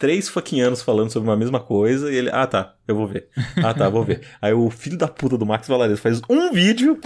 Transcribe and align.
três 0.00 0.28
fucking 0.30 0.62
anos 0.62 0.80
falando 0.82 1.12
sobre 1.12 1.28
uma 1.28 1.36
mesma 1.36 1.60
coisa 1.60 2.10
e 2.10 2.16
ele, 2.16 2.30
ah 2.32 2.46
tá, 2.46 2.74
eu 2.88 2.96
vou 2.96 3.06
ver. 3.06 3.28
Ah 3.62 3.74
tá, 3.74 3.88
vou 3.88 4.02
ver. 4.02 4.22
Aí 4.40 4.52
o 4.52 4.68
filho 4.70 4.96
da 4.96 5.06
puta 5.06 5.36
do 5.36 5.46
Max 5.46 5.68
Valares 5.68 6.00
faz 6.00 6.20
um 6.28 6.50
vídeo 6.50 6.98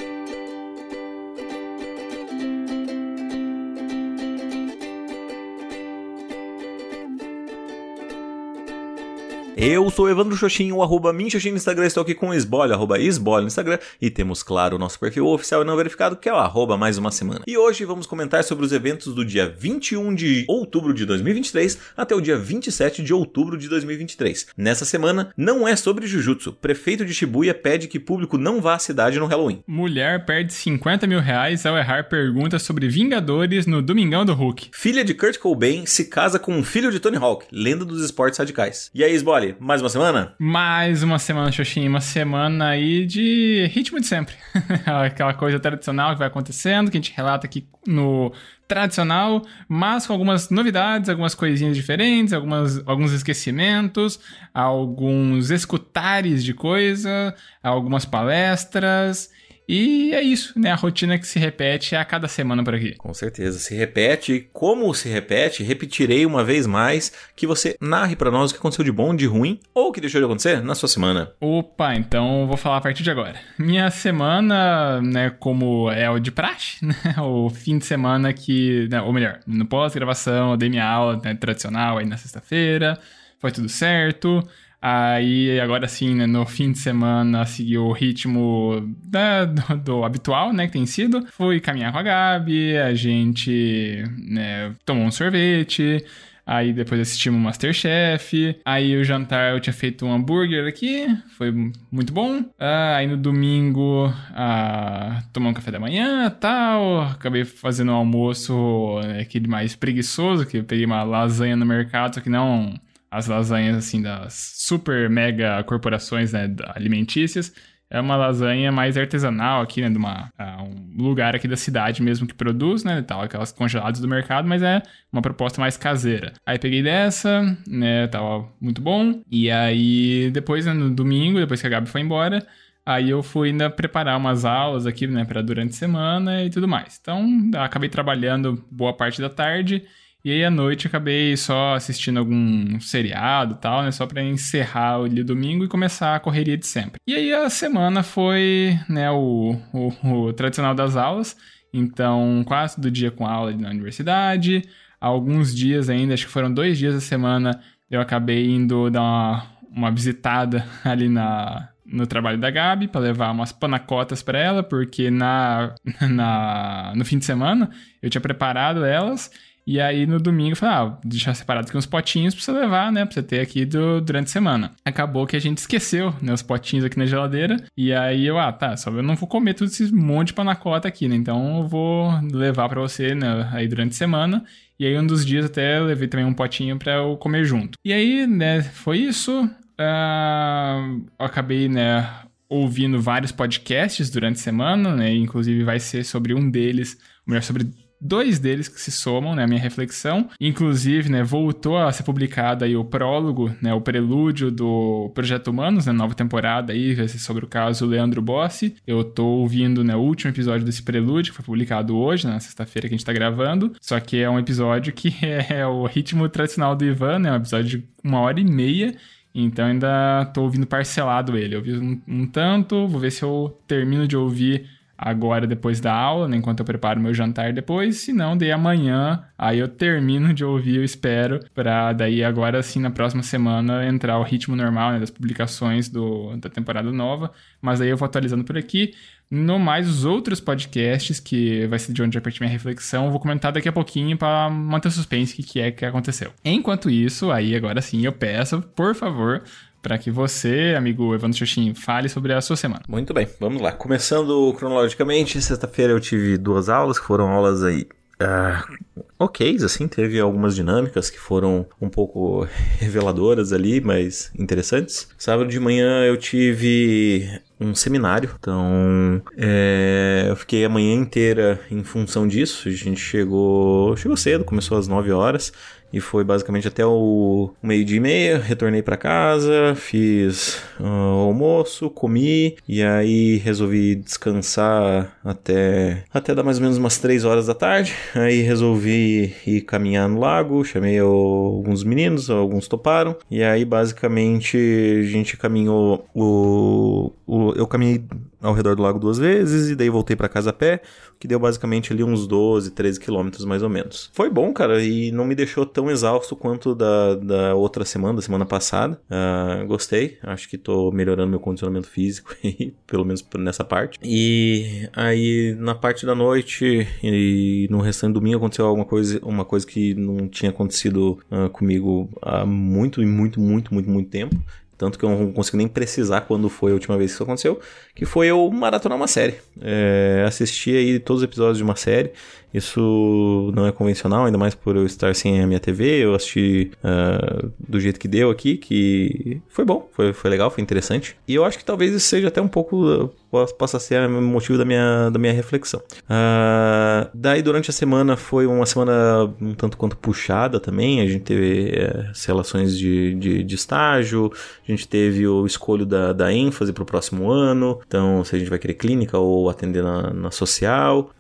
Eu 9.57 9.89
sou 9.89 10.11
Evandro 10.11 10.37
Xoxinho, 10.37 10.83
arroba 10.83 11.13
Minxoxin 11.13 11.51
no 11.51 11.57
Instagram, 11.57 11.87
estou 11.87 12.03
aqui 12.03 12.13
com 12.13 12.31
o 12.31 12.35
Esbole, 12.35 12.73
arroba 12.73 12.99
Esbole 12.99 13.43
no 13.43 13.47
Instagram, 13.47 13.79
e 14.03 14.11
temos, 14.11 14.43
claro, 14.43 14.75
o 14.75 14.79
nosso 14.81 14.99
perfil 14.99 15.29
oficial 15.29 15.63
e 15.63 15.65
não 15.65 15.77
verificado, 15.77 16.17
que 16.17 16.29
é 16.29 16.33
o 16.33 16.37
arroba 16.37 16.77
mais 16.77 16.99
uma 16.99 17.13
semana. 17.13 17.43
E 17.47 17.57
hoje 17.57 17.85
vamos 17.85 18.05
comentar 18.05 18.43
sobre 18.43 18.65
os 18.65 18.73
eventos 18.73 19.15
do 19.15 19.25
dia 19.25 19.49
21 19.49 20.13
de 20.13 20.45
outubro 20.49 20.93
de 20.93 21.07
2023 21.07 21.79
até 21.97 22.17
o 22.17 22.21
dia 22.21 22.37
27 22.37 23.01
de 23.05 23.15
outubro 23.15 23.57
de 23.57 23.69
2023. 23.69 24.49
Nessa 24.57 24.85
semana, 24.85 25.33
não 25.37 25.69
é 25.69 25.77
sobre 25.77 26.09
Jujutsu. 26.09 26.53
Prefeito 26.53 27.05
de 27.05 27.15
Shibuya 27.15 27.55
pede 27.55 27.87
que 27.87 28.01
público 28.01 28.37
não 28.37 28.61
vá 28.61 28.75
à 28.75 28.79
cidade 28.81 29.21
no 29.21 29.27
Halloween. 29.27 29.63
Mulher 29.69 30.27
perde 30.27 30.53
50 30.53 31.07
mil 31.07 31.21
reais 31.21 31.65
ao 31.65 31.79
errar 31.79 32.09
perguntas 32.09 32.63
sobre 32.63 32.89
Vingadores 32.89 33.67
no 33.67 33.81
Domingão 33.81 34.25
do 34.25 34.35
Hulk. 34.35 34.71
Filha 34.73 35.05
de 35.05 35.15
Kurt 35.15 35.39
Cobain 35.39 35.87
se 35.87 36.07
casa 36.07 36.41
com 36.41 36.53
um 36.53 36.65
filho 36.65 36.91
de 36.91 36.99
Tony 36.99 37.19
Hawk, 37.19 37.47
lenda 37.53 37.85
dos 37.85 38.05
esportes 38.05 38.39
radicais. 38.41 38.91
E 38.93 39.05
aí, 39.05 39.15
Mais 39.59 39.81
uma 39.81 39.89
semana? 39.89 40.35
Mais 40.39 41.03
uma 41.03 41.19
semana, 41.19 41.51
Xoxinha. 41.51 41.89
Uma 41.89 42.01
semana 42.01 42.69
aí 42.69 43.05
de 43.05 43.67
ritmo 43.73 44.01
de 44.01 44.07
sempre. 44.07 44.35
Aquela 44.87 45.35
coisa 45.35 45.59
tradicional 45.59 46.13
que 46.13 46.19
vai 46.19 46.29
acontecendo, 46.29 46.91
que 46.91 46.97
a 46.97 47.01
gente 47.01 47.13
relata 47.15 47.47
aqui 47.47 47.67
no 47.87 48.33
tradicional, 48.67 49.43
mas 49.69 50.07
com 50.07 50.13
algumas 50.13 50.49
novidades, 50.51 51.09
algumas 51.09 51.35
coisinhas 51.35 51.77
diferentes, 51.77 52.33
algumas, 52.33 52.83
alguns 52.87 53.13
esquecimentos, 53.13 54.19
alguns 54.55 55.51
escutares 55.51 56.43
de 56.43 56.55
coisa, 56.55 57.35
algumas 57.63 58.05
palestras 58.05 59.31
e 59.69 60.13
é 60.13 60.23
isso, 60.23 60.59
né? 60.59 60.71
A 60.71 60.75
rotina 60.75 61.19
que 61.19 61.27
se 61.27 61.39
repete 61.39 61.97
a 61.97 62.05
cada 62.05 62.29
semana 62.29 62.63
por 62.63 62.75
aqui. 62.75 62.95
Com 62.97 63.15
certeza, 63.15 63.59
se 63.59 63.75
repete. 63.75 64.49
Como 64.53 64.93
se 64.95 65.09
repete, 65.09 65.63
repetirei 65.63 66.27
uma 66.27 66.45
vez 66.45 66.67
mais 66.67 67.13
que 67.35 67.47
você 67.47 67.77
narre 67.81 68.15
para 68.15 68.31
nós 68.31 68.51
o 68.51 68.55
que 68.55 68.61
aconteceu 68.61 68.85
de 68.85 68.93
bom, 68.93 69.15
de 69.15 69.27
ruim 69.27 69.59
ou 69.73 69.89
o 69.89 69.93
que 69.93 70.01
deixou 70.01 70.21
de 70.21 70.27
acontecer 70.27 70.63
na 70.63 70.75
sua 70.75 70.89
semana. 70.89 71.33
Opa, 71.41 71.95
então 71.95 72.47
vou 72.47 72.57
falar 72.57 72.77
a 72.77 72.81
partir 72.81 73.03
de 73.03 73.11
agora. 73.11 73.37
Minha 73.59 73.91
semana, 73.91 75.01
né, 75.01 75.31
como 75.31 75.91
é 75.91 76.11
o 76.11 76.19
de 76.19 76.31
praxe, 76.31 76.79
né? 76.85 76.95
O 77.19 77.49
fim 77.49 77.79
de 77.79 77.87
semana 77.87 78.33
que, 78.33 78.87
né, 78.91 79.01
ou 79.01 79.13
melhor, 79.13 79.41
no 79.47 79.65
pós-gravação, 79.65 80.53
eu 80.53 80.57
dei 80.57 80.69
minha 80.69 80.87
aula 80.87 81.21
né, 81.25 81.35
tradicional 81.35 81.99
aí 81.99 82.07
na 82.07 82.17
sexta-feira, 82.17 82.99
foi 83.41 83.51
tudo 83.51 83.69
certo. 83.69 84.47
Aí, 84.87 85.59
agora 85.61 85.89
sim, 85.89 86.15
né, 86.15 86.27
no 86.27 86.45
fim 86.45 86.71
de 86.71 86.79
semana, 86.79 87.47
seguiu 87.47 87.87
o 87.87 87.93
ritmo 87.93 88.95
da, 89.03 89.47
do, 89.47 89.77
do, 89.79 90.05
habitual, 90.05 90.53
né, 90.53 90.67
que 90.67 90.75
tem 90.75 90.85
sido. 90.85 91.27
Fui 91.33 91.59
caminhar 91.59 91.91
com 91.91 91.97
a 91.97 92.03
Gabi, 92.03 92.77
a 92.77 92.93
gente 92.93 94.05
né, 94.29 94.75
tomou 94.85 95.07
um 95.07 95.11
sorvete, 95.11 96.05
Aí 96.47 96.75
depois 96.75 97.01
assistimos 97.01 97.41
Masterchef. 97.41 98.61
Aí 98.63 98.95
o 98.95 99.03
jantar 99.03 99.55
eu 99.55 99.61
tinha 99.61 99.73
feito 99.73 100.05
um 100.05 100.13
hambúrguer 100.13 100.69
aqui, 100.69 101.07
foi 101.39 101.51
muito 101.91 102.13
bom. 102.13 102.45
Ah, 102.59 102.97
aí 102.97 103.07
no 103.07 103.17
domingo 103.17 104.13
ah, 104.35 105.23
tomamos 105.33 105.53
um 105.53 105.55
café 105.55 105.71
da 105.71 105.81
manhã 105.81 106.29
tal. 106.29 107.01
Acabei 107.01 107.47
fazendo 107.47 107.93
um 107.93 107.95
almoço 107.95 109.01
né, 109.03 109.21
aquele 109.21 109.49
mais 109.49 109.75
preguiçoso, 109.75 110.45
que 110.45 110.59
eu 110.59 110.65
peguei 110.65 110.85
uma 110.85 111.03
lasanha 111.03 111.57
no 111.57 111.65
mercado, 111.65 112.17
só 112.17 112.21
que 112.21 112.29
não 112.29 112.79
as 113.15 113.27
lasanhas 113.27 113.77
assim 113.77 114.03
das 114.03 114.55
super 114.57 115.09
mega 115.09 115.63
corporações 115.65 116.33
né, 116.33 116.53
alimentícias. 116.75 117.53
É 117.91 118.01
uma 118.01 118.17
lasanha 118.17 118.73
mais 118.73 118.97
artesanal 118.97 119.63
aqui, 119.63 119.81
né, 119.81 119.89
de 119.89 119.97
uma, 119.97 120.33
uh, 120.39 120.63
um 120.99 121.03
lugar 121.03 121.37
aqui 121.37 121.47
da 121.47 121.57
cidade 121.57 122.03
mesmo 122.03 122.27
que 122.27 122.35
produz, 122.35 122.83
né, 122.83 123.03
tal, 123.03 123.21
aquelas 123.21 123.53
congeladas 123.53 124.01
do 124.01 124.09
mercado, 124.09 124.49
mas 124.49 124.63
é 124.63 124.83
uma 125.13 125.23
proposta 125.23 125.61
mais 125.61 125.77
caseira. 125.77 126.33
Aí 126.45 126.59
peguei 126.59 126.83
dessa, 126.83 127.57
né, 127.69 128.09
tava 128.09 128.49
muito 128.61 128.83
bom. 128.83 129.23
E 129.31 129.49
aí 129.49 130.31
depois, 130.33 130.67
né, 130.67 130.73
no 130.73 130.91
domingo, 130.91 131.39
depois 131.39 131.61
que 131.61 131.67
a 131.67 131.71
Gabi 131.71 131.89
foi 131.89 132.01
embora, 132.01 132.45
Aí 132.87 133.09
eu 133.09 133.23
fui 133.23 133.49
ainda 133.49 133.71
preparar 133.71 134.19
umas 134.19 134.45
aulas 134.45 134.87
aqui, 134.87 135.07
né, 135.07 135.25
para 135.25 135.41
durante 135.41 135.71
a 135.71 135.77
semana 135.77 136.45
e 136.45 136.51
tudo 136.51 136.69
mais. 136.69 136.99
Então, 137.01 137.27
acabei 137.57 137.89
trabalhando 137.89 138.63
boa 138.71 138.93
parte 138.95 139.23
da 139.23 139.31
tarde 139.31 139.85
e 140.25 140.33
aí 140.33 140.43
à 140.43 140.51
noite 140.51 140.87
acabei 140.87 141.37
só 141.37 141.75
assistindo 141.75 142.19
algum 142.19 142.81
seriado 142.81 143.55
e 143.55 143.59
tal, 143.59 143.83
né? 143.83 143.91
Só 143.91 144.07
para 144.07 144.23
encerrar 144.23 145.01
o 145.01 145.25
domingo 145.25 145.65
e 145.65 145.69
começar 145.69 146.17
a 146.17 146.21
correria 146.21 146.57
de 146.57 146.67
sempre. 146.67 146.99
E 147.07 147.15
aí 147.15 147.35
a 147.35 147.51
semana 147.51 148.03
foi, 148.03 148.79
né, 148.89 149.11
o, 149.11 149.55
o, 149.71 150.29
o 150.29 150.33
tradicional 150.33 150.75
das 150.75 150.97
aulas. 150.97 151.37
Então, 151.71 152.43
quase 152.47 152.81
do 152.81 152.91
dia 152.91 153.11
com 153.11 153.27
aula 153.27 153.53
na 153.53 153.69
universidade. 153.69 154.63
Alguns 154.99 155.55
dias 155.55 155.91
ainda, 155.91 156.15
acho 156.15 156.25
que 156.25 156.33
foram 156.33 156.53
dois 156.53 156.79
dias 156.79 156.95
da 156.95 157.01
semana, 157.01 157.61
eu 157.91 158.01
acabei 158.01 158.49
indo 158.49 158.89
dar 158.89 159.03
uma, 159.03 159.47
uma 159.71 159.91
visitada 159.91 160.65
ali 160.83 161.09
na, 161.11 161.69
no 161.85 162.07
trabalho 162.07 162.39
da 162.39 162.51
Gabi 162.51 162.89
para 162.89 163.03
levar 163.03 163.31
umas 163.31 163.53
panacotas 163.53 164.23
para 164.23 164.39
ela, 164.39 164.63
porque 164.63 165.11
na, 165.11 165.75
na, 166.01 166.95
no 166.97 167.05
fim 167.05 167.19
de 167.19 167.27
semana 167.27 167.69
eu 168.01 168.09
tinha 168.09 168.23
preparado 168.23 168.87
elas 168.87 169.31
e 169.67 169.81
aí 169.81 170.07
no 170.07 170.19
domingo 170.19 170.53
eu 170.53 170.57
falei, 170.57 170.75
ah, 170.75 170.99
deixar 171.05 171.35
separado 171.35 171.69
aqui 171.69 171.77
uns 171.77 171.87
potinhos 171.87 172.35
pra 172.35 172.45
você 172.45 172.53
levar, 172.53 172.93
né? 172.93 173.05
Pra 173.05 173.15
você 173.15 173.23
ter 173.23 173.41
aqui 173.41 173.65
do, 173.65 174.01
durante 174.01 174.27
a 174.27 174.31
semana. 174.31 174.73
Acabou 174.85 175.27
que 175.27 175.37
a 175.37 175.41
gente 175.41 175.59
esqueceu, 175.59 176.15
né? 176.21 176.33
Os 176.33 176.43
potinhos 176.43 176.85
aqui 176.85 176.99
na 176.99 177.07
geladeira. 177.07 177.57
E 177.77 177.93
aí 177.93 178.27
eu, 178.27 178.39
ah, 178.39 178.53
tá, 178.53 178.77
só 178.77 178.91
eu 178.91 179.03
não 179.03 179.17
vou 179.17 179.29
comer 179.29 179.55
tudo 179.55 179.69
esse 179.69 179.93
monte 179.93 180.29
de 180.29 180.35
panacota 180.35 180.87
aqui, 180.89 181.09
né? 181.09 181.17
Então 181.17 181.59
eu 181.59 181.69
vou 181.69 182.11
levar 182.33 182.69
para 182.69 182.81
você, 182.81 183.15
né? 183.15 183.49
Aí 183.53 183.67
durante 183.67 183.93
a 183.93 183.97
semana. 183.97 184.45
E 184.79 184.87
aí 184.87 184.99
um 184.99 185.07
dos 185.07 185.25
dias 185.25 185.47
até 185.47 185.81
levei 185.81 186.09
também 186.09 186.27
um 186.27 186.35
potinho 186.35 186.79
para 186.79 186.95
eu 186.95 187.17
comer 187.17 187.45
junto. 187.45 187.79
E 187.85 187.93
aí, 187.93 188.27
né, 188.27 188.63
foi 188.63 188.99
isso. 188.99 189.45
Uh, 189.81 191.05
eu 191.19 191.27
acabei, 191.27 191.69
né, 191.69 192.09
ouvindo 192.49 193.01
vários 193.01 193.33
podcasts 193.33 194.11
durante 194.11 194.37
a 194.37 194.43
semana, 194.43 194.95
né? 194.95 195.13
Inclusive 195.15 195.65
vai 195.65 195.81
ser 195.81 196.05
sobre 196.05 196.35
um 196.35 196.51
deles, 196.51 196.99
melhor, 197.27 197.43
sobre 197.43 197.67
dois 198.05 198.39
deles 198.39 198.69
que 198.69 198.79
se 198.79 198.93
somam, 198.93 199.35
né, 199.35 199.45
a 199.45 199.47
minha 199.47 199.61
reflexão. 199.61 200.29
Inclusive, 200.39 201.09
né, 201.09 201.23
voltou 201.23 201.79
a 201.79 201.91
ser 201.91 202.03
publicado 202.03 202.65
aí 202.65 202.77
o 202.77 202.85
prólogo, 202.85 203.51
né, 203.63 203.73
o 203.73 203.81
prelúdio 203.81 204.51
do 204.51 205.11
Projeto 205.15 205.49
Humanos, 205.49 205.87
né, 205.87 205.93
nova 205.93 206.15
temporada 206.15 206.75
aí, 206.75 206.95
vai 206.95 207.09
ser 207.09 207.19
sobre 207.19 207.47
o 207.47 207.49
caso 207.49 207.87
Leandro 207.87 208.21
Bossi. 208.21 208.77
Eu 208.87 209.03
tô 209.03 209.25
ouvindo, 209.25 209.83
né, 209.83 209.97
o 209.97 210.01
último 210.01 210.31
episódio 210.31 210.67
desse 210.67 210.83
prelúdio, 210.83 211.33
que 211.33 211.37
foi 211.37 211.45
publicado 211.45 211.97
hoje, 211.97 212.27
na 212.27 212.39
sexta-feira 212.39 212.89
que 212.89 212.95
a 212.95 212.99
gente 212.99 213.07
tá 213.07 213.13
gravando, 213.13 213.73
só 213.81 213.99
que 213.99 214.21
é 214.21 214.29
um 214.29 214.39
episódio 214.39 214.93
que 214.93 215.15
é 215.51 215.67
o 215.67 215.87
ritmo 215.87 216.29
tradicional 216.29 216.77
do 216.77 216.85
Ivan, 216.85 217.19
né, 217.21 217.33
um 217.33 217.37
episódio 217.37 217.79
de 217.79 217.89
uma 218.05 218.21
hora 218.21 218.39
e 218.39 218.45
meia, 218.45 218.95
então 219.35 219.67
ainda 219.67 220.27
tô 220.27 220.43
ouvindo 220.43 220.67
parcelado 220.67 221.37
ele. 221.37 221.57
Eu 221.57 221.59
ouvi 221.59 221.77
um, 221.77 222.01
um 222.07 222.27
tanto, 222.27 222.87
vou 222.87 223.01
ver 223.01 223.11
se 223.11 223.25
eu 223.25 223.59
termino 223.67 224.07
de 224.07 224.17
ouvir 224.17 224.69
agora 224.97 225.47
depois 225.47 225.81
da 225.81 225.93
aula, 225.93 226.29
né, 226.29 226.37
enquanto 226.37 226.61
eu 226.61 226.65
preparo 226.65 227.01
meu 227.01 227.13
jantar 227.13 227.53
depois, 227.53 227.99
se 227.99 228.13
não, 228.13 228.37
daí 228.37 228.53
amanhã, 228.53 229.25
aí 229.37 229.59
eu 229.59 229.69
termino 229.69 230.33
de 230.33 230.45
ouvir, 230.45 230.77
eu 230.77 230.85
espero, 230.85 231.41
para 231.55 231.93
daí 231.93 232.23
agora 232.23 232.63
sim 232.63 232.81
na 232.81 232.91
próxima 232.91 233.23
semana 233.23 233.87
entrar 233.87 234.19
o 234.19 234.23
ritmo 234.23 234.55
normal 234.57 234.93
né, 234.93 235.01
das 235.01 235.11
publicações 235.11 235.89
do, 235.89 236.37
da 236.37 236.49
temporada 236.49 236.91
nova, 236.91 237.33
mas 237.61 237.81
aí 237.81 237.89
eu 237.89 237.97
vou 237.97 238.07
atualizando 238.07 238.45
por 238.45 238.57
aqui. 238.57 238.95
No 239.31 239.59
mais, 239.59 239.89
os 239.89 240.05
outros 240.05 240.39
podcasts, 240.39 241.19
que 241.19 241.67
vai 241.67 241.79
ser 241.79 241.93
de 241.93 242.03
onde 242.03 242.17
eu 242.17 242.23
partir 242.23 242.41
minha 242.41 242.53
reflexão, 242.53 243.11
vou 243.11 243.19
comentar 243.19 243.51
daqui 243.51 243.69
a 243.69 243.73
pouquinho 243.73 244.17
para 244.17 244.49
manter 244.51 244.91
suspense 244.91 245.33
o 245.33 245.37
que, 245.37 245.43
que 245.43 245.61
é 245.61 245.71
que 245.73 245.85
aconteceu. 245.85 246.33
Enquanto 246.45 246.91
isso, 246.91 247.33
aí 247.33 247.57
agora 247.57 247.81
sim 247.81 248.05
eu 248.05 248.13
peço, 248.13 248.61
por 248.77 248.95
favor, 248.95 249.43
para 249.85 249.99
que 249.99 250.11
você, 250.11 250.75
amigo 250.75 251.15
Evandro 251.15 251.37
Xuxin, 251.37 251.75
fale 251.75 252.09
sobre 252.09 252.33
a 252.33 252.41
sua 252.41 252.57
semana. 252.57 252.81
Muito 252.89 253.13
bem, 253.13 253.29
vamos 253.39 253.61
lá. 253.61 253.71
Começando 253.71 254.55
cronologicamente, 254.57 255.41
sexta-feira 255.43 255.93
eu 255.93 256.01
tive 256.01 256.39
duas 256.39 256.71
aulas, 256.71 256.99
que 256.99 257.05
foram 257.05 257.29
aulas 257.29 257.63
aí 257.63 257.87
Uh, 258.15 259.03
ok, 259.19 259.57
assim, 259.65 259.89
teve 259.89 260.21
algumas 260.21 260.55
dinâmicas 260.55 261.11
que 261.11 261.19
foram 261.19 261.67
um 261.81 261.89
pouco 261.89 262.47
reveladoras 262.79 263.53
ali, 263.53 263.81
mas 263.81 264.31
interessantes. 264.39 265.09
Sábado 265.19 265.49
de 265.49 265.59
manhã 265.59 266.05
eu 266.05 266.17
tive 266.17 267.29
um 267.61 267.75
seminário, 267.75 268.31
então 268.39 269.21
é, 269.37 270.27
eu 270.29 270.37
fiquei 270.37 270.65
a 270.65 270.69
manhã 270.69 270.95
inteira 270.95 271.61
em 271.71 271.83
função 271.83 272.27
disso. 272.27 272.69
A 272.69 272.73
gente 272.73 273.01
chegou, 273.01 273.97
chegou 273.97 274.17
cedo, 274.17 274.45
começou 274.45 274.79
às 274.79 274.87
9 274.87 275.11
horas 275.11 275.53
e 275.95 276.01
foi 276.01 276.25
basicamente 276.25 276.67
até 276.67 276.85
o 276.85 277.51
meio-dia 277.63 277.99
e 277.99 278.01
meia. 278.01 278.39
Retornei 278.39 278.83
para 278.83 278.97
casa, 278.97 279.77
fiz 279.77 280.61
uh, 280.81 280.85
almoço, 280.85 281.89
comi 281.89 282.57
e 282.69 282.83
aí 282.83 283.37
resolvi 283.37 283.95
descansar 283.95 285.17
até, 285.25 286.03
até 286.13 286.35
dar 286.35 286.43
mais 286.43 286.57
ou 286.57 286.65
menos 286.65 286.79
umas 286.79 286.99
3 286.99 287.25
horas 287.25 287.47
da 287.47 287.55
tarde. 287.55 287.95
Aí 288.13 288.43
resolvi 288.43 289.33
ir 289.47 289.61
caminhar 289.61 290.09
no 290.09 290.19
lago, 290.19 290.65
chamei 290.65 290.99
alguns 290.99 291.85
meninos, 291.85 292.29
alguns 292.29 292.67
toparam, 292.67 293.17
e 293.31 293.45
aí 293.45 293.65
basicamente 293.65 294.57
a 294.57 295.09
gente 295.09 295.37
caminhou 295.37 296.09
o, 296.13 297.13
o 297.25 297.53
eu 297.55 297.69
caminhei 297.69 298.05
ao 298.45 298.53
redor 298.53 298.77
do 298.77 298.83
lago 298.83 298.99
duas 298.99 299.19
vezes 299.19 299.71
e 299.71 299.75
daí 299.75 299.89
voltei 299.89 300.15
para 300.15 300.29
casa 300.29 300.51
a 300.51 300.53
pé, 300.53 300.83
que 301.19 301.27
deu 301.27 301.39
basicamente 301.39 301.93
ali 301.93 302.05
uns 302.05 302.27
12, 302.27 302.71
13 302.73 303.01
quilômetros 303.01 303.45
mais 303.45 303.63
ou 303.63 303.71
menos. 303.71 304.11
Foi 304.13 304.29
bom, 304.29 304.53
cara, 304.53 304.83
e 304.83 305.11
não 305.11 305.25
me 305.25 305.35
deixou 305.35 305.65
tão 305.65 305.91
exausto 305.91 306.37
quanto 306.37 306.75
da, 306.75 307.15
da 307.15 307.55
outra 307.55 307.85
semana, 307.85 308.17
da 308.17 308.23
semana 308.23 308.45
passada. 308.45 309.01
Uh, 309.09 309.67
gostei, 309.67 310.19
acho 310.23 310.49
que 310.49 310.59
tô 310.59 310.93
melhorando 310.93 311.31
meu 311.31 311.41
condicionamento 311.41 311.89
físico, 311.89 312.37
pelo 312.87 313.05
menos 313.05 313.25
nessa 313.39 313.65
parte. 313.65 313.99
E 314.03 314.89
aí 314.93 315.57
na 315.59 315.75
parte 315.75 316.05
da 316.05 316.15
noite 316.15 316.87
e 317.03 317.67
no 317.71 317.81
restante 317.81 318.13
do 318.13 318.21
domingo 318.21 318.37
aconteceu 318.37 318.67
alguma 318.67 318.85
coisa, 318.85 319.19
uma 319.23 319.45
coisa 319.45 319.67
que 319.67 319.95
não 319.95 320.29
tinha 320.29 320.51
acontecido 320.51 321.19
uh, 321.31 321.49
comigo 321.51 322.11
há 322.21 322.45
muito 322.45 323.03
e 323.03 323.07
muito, 323.07 323.41
muito, 323.41 323.73
muito, 323.73 323.89
muito 323.89 324.11
tempo. 324.11 324.37
Tanto 324.77 324.99
que 324.99 325.05
eu 325.05 325.11
não 325.11 325.33
consigo 325.33 325.57
nem 325.57 325.69
precisar 325.69 326.23
quando 326.23 326.49
foi 326.49 326.73
a 326.73 326.75
última 326.75 326.97
vez 326.97 327.11
que 327.11 327.15
isso 327.15 327.23
aconteceu, 327.23 327.61
que 327.95 328.05
foi 328.05 328.27
eu 328.27 328.51
maratonar 328.51 328.97
uma 328.97 329.07
série. 329.07 329.37
É, 329.61 330.25
assisti 330.27 330.75
aí 330.77 330.99
todos 330.99 331.23
os 331.23 331.29
episódios 331.29 331.59
de 331.59 331.65
uma 331.65 331.77
série. 331.77 332.13
Isso 332.55 333.51
não 333.53 333.67
é 333.67 333.73
convencional, 333.73 334.27
ainda 334.27 334.39
mais 334.39 334.55
por 334.55 334.77
eu 334.77 334.87
estar 334.87 335.13
sem 335.17 335.43
a 335.43 335.47
minha 335.47 335.59
TV. 335.59 336.05
Eu 336.05 336.15
assisti 336.15 336.71
uh, 336.85 337.53
do 337.59 337.81
jeito 337.81 337.99
que 337.99 338.07
deu 338.07 338.31
aqui, 338.31 338.57
que 338.57 339.43
foi 339.49 339.65
bom, 339.65 339.89
foi, 339.93 340.13
foi 340.13 340.31
legal, 340.31 340.51
foi 340.51 340.63
interessante. 340.63 341.17
E 341.27 341.35
eu 341.35 341.45
acho 341.45 341.59
que 341.59 341.65
talvez 341.65 341.93
isso 341.93 342.07
seja 342.07 342.29
até 342.29 342.41
um 342.41 342.47
pouco 342.47 343.11
possa 343.59 343.81
ser 343.81 344.09
o 344.09 344.23
motivo 344.23 344.57
da 344.57 344.65
minha, 344.65 345.11
da 345.11 345.19
minha 345.19 345.33
reflexão. 345.33 345.81
Uh, 346.05 347.11
daí, 347.13 347.43
durante 347.43 347.71
a 347.71 347.73
semana, 347.73 348.17
foi 348.17 348.47
uma 348.47 348.65
semana 348.67 349.25
um 349.41 349.55
tanto 349.55 349.77
quanto 349.77 349.97
puxada 349.97 350.61
também. 350.61 351.01
A 351.01 351.07
gente 351.07 351.25
teve 351.25 351.71
é, 351.71 352.11
as 352.11 352.25
relações 352.25 352.79
de, 352.79 353.15
de, 353.15 353.43
de, 353.43 353.55
estágio, 353.55 354.31
a 354.67 354.71
gente 354.71 354.87
teve 354.87 355.27
o 355.27 355.45
escolho 355.45 355.85
da, 355.85 356.13
da 356.13 356.33
ênfase 356.33 356.73
para 356.73 356.83
o 356.83 356.87
próximo 356.87 357.31
ano. 357.31 357.81
Então, 357.87 358.23
se 358.25 358.37
a 358.37 358.39
gente 358.39 358.49
vai 358.49 358.59
querer 358.59 358.75
clínica 358.75 359.19
ou 359.19 359.51
atender 359.51 359.83
na, 359.83 360.13
na 360.13 360.31
social. 360.31 361.11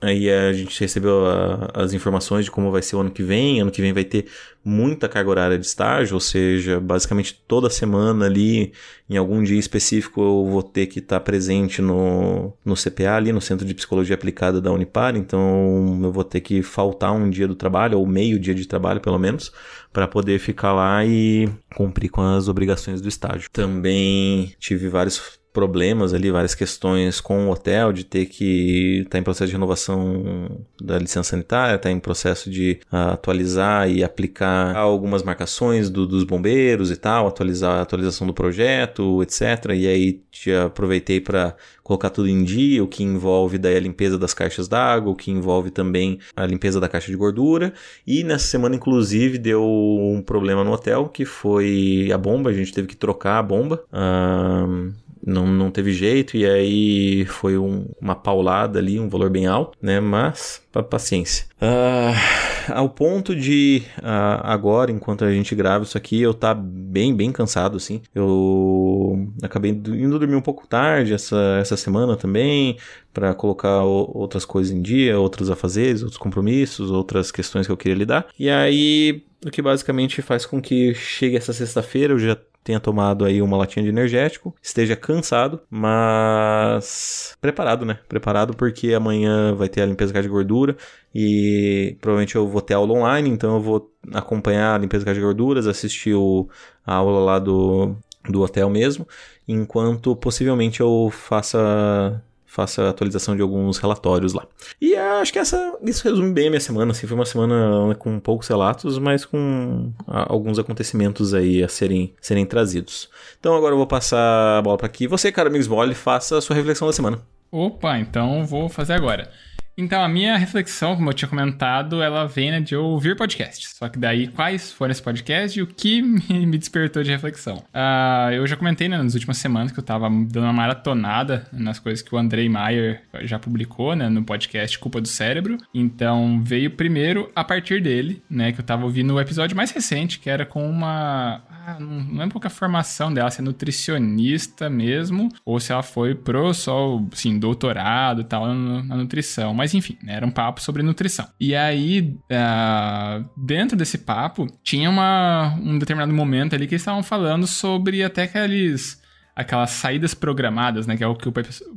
Aí 0.00 0.30
a 0.30 0.52
gente 0.52 0.80
recebeu 0.80 1.26
a, 1.26 1.70
as 1.74 1.92
informações 1.92 2.44
de 2.44 2.50
como 2.50 2.70
vai 2.70 2.82
ser 2.82 2.94
o 2.94 3.00
ano 3.00 3.10
que 3.10 3.22
vem. 3.22 3.60
Ano 3.60 3.70
que 3.70 3.82
vem 3.82 3.92
vai 3.92 4.04
ter 4.04 4.26
muita 4.64 5.08
carga 5.08 5.30
horária 5.30 5.58
de 5.58 5.66
estágio, 5.66 6.14
ou 6.14 6.20
seja, 6.20 6.78
basicamente 6.78 7.42
toda 7.48 7.70
semana 7.70 8.26
ali, 8.26 8.72
em 9.08 9.16
algum 9.16 9.42
dia 9.42 9.58
específico, 9.58 10.20
eu 10.20 10.46
vou 10.46 10.62
ter 10.62 10.86
que 10.86 10.98
estar 10.98 11.20
presente 11.20 11.80
no, 11.80 12.52
no 12.64 12.74
CPA, 12.74 13.16
ali 13.16 13.32
no 13.32 13.40
Centro 13.40 13.66
de 13.66 13.74
Psicologia 13.74 14.14
Aplicada 14.14 14.60
da 14.60 14.70
Unipar. 14.70 15.16
Então 15.16 16.00
eu 16.02 16.12
vou 16.12 16.24
ter 16.24 16.40
que 16.40 16.62
faltar 16.62 17.12
um 17.12 17.28
dia 17.28 17.48
do 17.48 17.54
trabalho, 17.54 17.98
ou 17.98 18.06
meio 18.06 18.38
dia 18.38 18.54
de 18.54 18.66
trabalho 18.66 19.00
pelo 19.00 19.18
menos, 19.18 19.52
para 19.92 20.06
poder 20.06 20.38
ficar 20.38 20.72
lá 20.72 21.04
e 21.04 21.48
cumprir 21.74 22.08
com 22.08 22.22
as 22.22 22.46
obrigações 22.46 23.00
do 23.00 23.08
estágio. 23.08 23.50
Também 23.50 24.54
tive 24.60 24.88
vários 24.88 25.37
problemas 25.52 26.14
ali, 26.14 26.30
várias 26.30 26.54
questões 26.54 27.20
com 27.20 27.48
o 27.48 27.50
hotel, 27.50 27.92
de 27.92 28.04
ter 28.04 28.26
que 28.26 28.98
estar 28.98 29.10
tá 29.10 29.18
em 29.18 29.22
processo 29.22 29.46
de 29.46 29.52
renovação 29.52 30.64
da 30.80 30.98
licença 30.98 31.30
sanitária, 31.30 31.74
estar 31.74 31.88
tá 31.88 31.90
em 31.90 31.98
processo 31.98 32.50
de 32.50 32.80
uh, 32.92 33.12
atualizar 33.12 33.90
e 33.90 34.04
aplicar 34.04 34.76
algumas 34.76 35.22
marcações 35.22 35.90
do, 35.90 36.06
dos 36.06 36.24
bombeiros 36.24 36.90
e 36.90 36.96
tal, 36.96 37.26
atualizar 37.26 37.78
a 37.78 37.82
atualização 37.82 38.26
do 38.26 38.34
projeto, 38.34 39.22
etc. 39.22 39.72
E 39.74 39.86
aí 39.86 40.22
te 40.30 40.52
aproveitei 40.52 41.20
para 41.20 41.56
colocar 41.82 42.10
tudo 42.10 42.28
em 42.28 42.44
dia, 42.44 42.84
o 42.84 42.86
que 42.86 43.02
envolve 43.02 43.56
daí 43.56 43.76
a 43.76 43.80
limpeza 43.80 44.18
das 44.18 44.34
caixas 44.34 44.68
d'água, 44.68 45.10
o 45.10 45.16
que 45.16 45.30
envolve 45.30 45.70
também 45.70 46.18
a 46.36 46.44
limpeza 46.44 46.78
da 46.78 46.88
caixa 46.88 47.10
de 47.10 47.16
gordura. 47.16 47.72
E 48.06 48.22
nessa 48.22 48.46
semana, 48.46 48.76
inclusive, 48.76 49.38
deu 49.38 49.64
um 49.64 50.22
problema 50.22 50.62
no 50.62 50.72
hotel, 50.72 51.08
que 51.08 51.24
foi 51.24 52.10
a 52.12 52.18
bomba, 52.18 52.50
a 52.50 52.52
gente 52.52 52.72
teve 52.72 52.86
que 52.86 52.96
trocar 52.96 53.38
a 53.38 53.42
bomba. 53.42 53.82
Uh, 53.90 54.92
não, 55.24 55.46
não 55.46 55.70
teve 55.70 55.92
jeito 55.92 56.36
e 56.36 56.46
aí 56.46 57.24
foi 57.26 57.58
um, 57.58 57.86
uma 58.00 58.14
paulada 58.14 58.78
ali, 58.78 58.98
um 58.98 59.08
valor 59.08 59.30
bem 59.30 59.46
alto, 59.46 59.76
né? 59.80 60.00
Mas 60.00 60.62
paciência. 60.82 61.46
Uh, 61.60 62.72
ao 62.72 62.88
ponto 62.88 63.34
de 63.34 63.82
uh, 63.98 64.40
agora, 64.42 64.92
enquanto 64.92 65.24
a 65.24 65.32
gente 65.32 65.54
grava 65.54 65.84
isso 65.84 65.98
aqui, 65.98 66.20
eu 66.20 66.32
tá 66.32 66.54
bem, 66.54 67.14
bem 67.14 67.32
cansado, 67.32 67.76
assim. 67.76 68.00
Eu 68.14 69.28
acabei 69.42 69.70
indo 69.70 70.18
dormir 70.18 70.36
um 70.36 70.40
pouco 70.40 70.66
tarde 70.66 71.12
essa, 71.12 71.58
essa 71.60 71.76
semana 71.76 72.16
também, 72.16 72.76
para 73.12 73.34
colocar 73.34 73.84
o, 73.84 74.10
outras 74.14 74.44
coisas 74.44 74.72
em 74.72 74.80
dia, 74.80 75.18
outros 75.18 75.50
afazeres, 75.50 76.02
outros 76.02 76.18
compromissos, 76.18 76.90
outras 76.90 77.30
questões 77.30 77.66
que 77.66 77.72
eu 77.72 77.76
queria 77.76 77.98
lidar. 77.98 78.26
E 78.38 78.48
aí, 78.48 79.24
o 79.44 79.50
que 79.50 79.62
basicamente 79.62 80.22
faz 80.22 80.44
com 80.46 80.60
que 80.60 80.94
chegue 80.94 81.36
essa 81.36 81.52
sexta-feira, 81.52 82.12
eu 82.14 82.18
já 82.18 82.36
tenha 82.68 82.78
tomado 82.78 83.24
aí 83.24 83.40
uma 83.40 83.56
latinha 83.56 83.82
de 83.82 83.88
energético, 83.88 84.54
esteja 84.62 84.94
cansado, 84.94 85.62
mas 85.70 87.34
preparado, 87.40 87.86
né? 87.86 87.98
Preparado 88.06 88.54
porque 88.54 88.92
amanhã 88.92 89.54
vai 89.54 89.70
ter 89.70 89.80
a 89.80 89.86
limpeza 89.86 90.12
de 90.20 90.28
gordura 90.28 90.76
e 91.14 91.96
provavelmente 91.98 92.36
eu 92.36 92.46
vou 92.46 92.60
ter 92.60 92.74
aula 92.74 92.92
online, 92.92 93.30
então 93.30 93.54
eu 93.54 93.60
vou 93.62 93.90
acompanhar 94.12 94.74
a 94.74 94.78
limpeza 94.78 95.14
de 95.14 95.18
gorduras, 95.20 95.66
assistir 95.66 96.12
o, 96.12 96.46
a 96.84 96.94
aula 96.96 97.20
lá 97.20 97.38
do, 97.38 97.96
do 98.28 98.42
hotel 98.42 98.68
mesmo, 98.68 99.08
enquanto 99.46 100.14
possivelmente 100.14 100.80
eu 100.80 101.08
faça 101.10 102.22
faça 102.48 102.82
a 102.84 102.88
atualização 102.88 103.36
de 103.36 103.42
alguns 103.42 103.78
relatórios 103.78 104.32
lá. 104.32 104.46
E 104.80 104.96
acho 104.96 105.32
que 105.32 105.38
essa, 105.38 105.78
isso 105.84 106.02
resume 106.02 106.32
bem 106.32 106.48
a 106.48 106.50
minha 106.50 106.60
semana. 106.60 106.90
Assim, 106.90 107.06
foi 107.06 107.14
uma 107.14 107.26
semana 107.26 107.94
com 107.96 108.18
poucos 108.18 108.48
relatos, 108.48 108.98
mas 108.98 109.24
com 109.24 109.92
alguns 110.06 110.58
acontecimentos 110.58 111.34
aí 111.34 111.62
a 111.62 111.68
serem, 111.68 112.14
serem 112.20 112.46
trazidos. 112.46 113.08
Então 113.38 113.54
agora 113.54 113.74
eu 113.74 113.78
vou 113.78 113.86
passar 113.86 114.58
a 114.58 114.62
bola 114.62 114.78
para 114.78 114.86
aqui. 114.86 115.06
Você, 115.06 115.30
cara, 115.30 115.48
amigos 115.48 115.68
Mole, 115.68 115.94
faça 115.94 116.38
a 116.38 116.40
sua 116.40 116.56
reflexão 116.56 116.88
da 116.88 116.92
semana. 116.92 117.20
Opa, 117.52 117.98
então 117.98 118.44
vou 118.44 118.68
fazer 118.68 118.94
agora. 118.94 119.30
Então, 119.78 120.02
a 120.02 120.08
minha 120.08 120.36
reflexão, 120.36 120.96
como 120.96 121.08
eu 121.08 121.14
tinha 121.14 121.28
comentado, 121.28 122.02
ela 122.02 122.26
vem 122.26 122.50
né, 122.50 122.60
de 122.60 122.74
ouvir 122.74 123.14
podcasts. 123.16 123.76
Só 123.76 123.88
que 123.88 123.96
daí, 123.96 124.26
quais 124.26 124.72
foram 124.72 124.90
esses 124.90 125.00
podcasts 125.00 125.56
e 125.56 125.62
o 125.62 125.68
que 125.68 126.02
me 126.02 126.58
despertou 126.58 127.04
de 127.04 127.12
reflexão? 127.12 127.58
Uh, 127.72 128.32
eu 128.32 128.44
já 128.44 128.56
comentei 128.56 128.88
né, 128.88 128.98
nas 128.98 129.14
últimas 129.14 129.38
semanas 129.38 129.70
que 129.70 129.78
eu 129.78 129.84
tava 129.84 130.10
dando 130.10 130.42
uma 130.42 130.52
maratonada 130.52 131.46
nas 131.52 131.78
coisas 131.78 132.02
que 132.02 132.12
o 132.12 132.18
Andrei 132.18 132.48
Maier 132.48 133.02
já 133.20 133.38
publicou 133.38 133.94
né, 133.94 134.08
no 134.08 134.24
podcast 134.24 134.76
Culpa 134.80 135.00
do 135.00 135.06
Cérebro. 135.06 135.58
Então, 135.72 136.42
veio 136.42 136.72
primeiro 136.72 137.30
a 137.32 137.44
partir 137.44 137.80
dele, 137.80 138.20
né, 138.28 138.50
que 138.50 138.60
eu 138.60 138.64
tava 138.64 138.84
ouvindo 138.84 139.14
o 139.14 139.20
episódio 139.20 139.56
mais 139.56 139.70
recente, 139.70 140.18
que 140.18 140.28
era 140.28 140.44
com 140.44 140.68
uma 140.68 141.40
ah, 141.68 141.78
não 141.78 142.18
lembro 142.18 142.40
qual 142.40 142.44
é 142.44 142.46
a 142.46 142.50
formação 142.50 143.12
dela, 143.12 143.30
se 143.30 143.42
é 143.42 143.44
nutricionista 143.44 144.70
mesmo, 144.70 145.28
ou 145.44 145.60
se 145.60 145.70
ela 145.70 145.82
foi 145.82 146.14
pro 146.14 146.54
só, 146.54 146.98
assim, 147.12 147.38
doutorado 147.38 148.22
e 148.22 148.24
tal 148.24 148.46
na 148.54 148.96
nutrição. 148.96 149.52
Mas 149.52 149.67
enfim, 149.74 149.96
né, 150.02 150.14
era 150.14 150.26
um 150.26 150.30
papo 150.30 150.60
sobre 150.60 150.82
nutrição. 150.82 151.26
E 151.40 151.54
aí, 151.54 152.16
uh, 152.30 153.28
dentro 153.36 153.76
desse 153.76 153.98
papo, 153.98 154.46
tinha 154.62 154.88
uma, 154.88 155.54
um 155.60 155.78
determinado 155.78 156.12
momento 156.12 156.54
ali 156.54 156.66
que 156.66 156.74
eles 156.74 156.82
estavam 156.82 157.02
falando 157.02 157.46
sobre 157.46 158.02
até 158.02 158.22
aqueles 158.22 159.00
aquelas 159.38 159.70
saídas 159.70 160.14
programadas, 160.14 160.84
né? 160.84 160.96
Que 160.96 161.04
é 161.04 161.06
o 161.06 161.14
que 161.14 161.28
o 161.28 161.32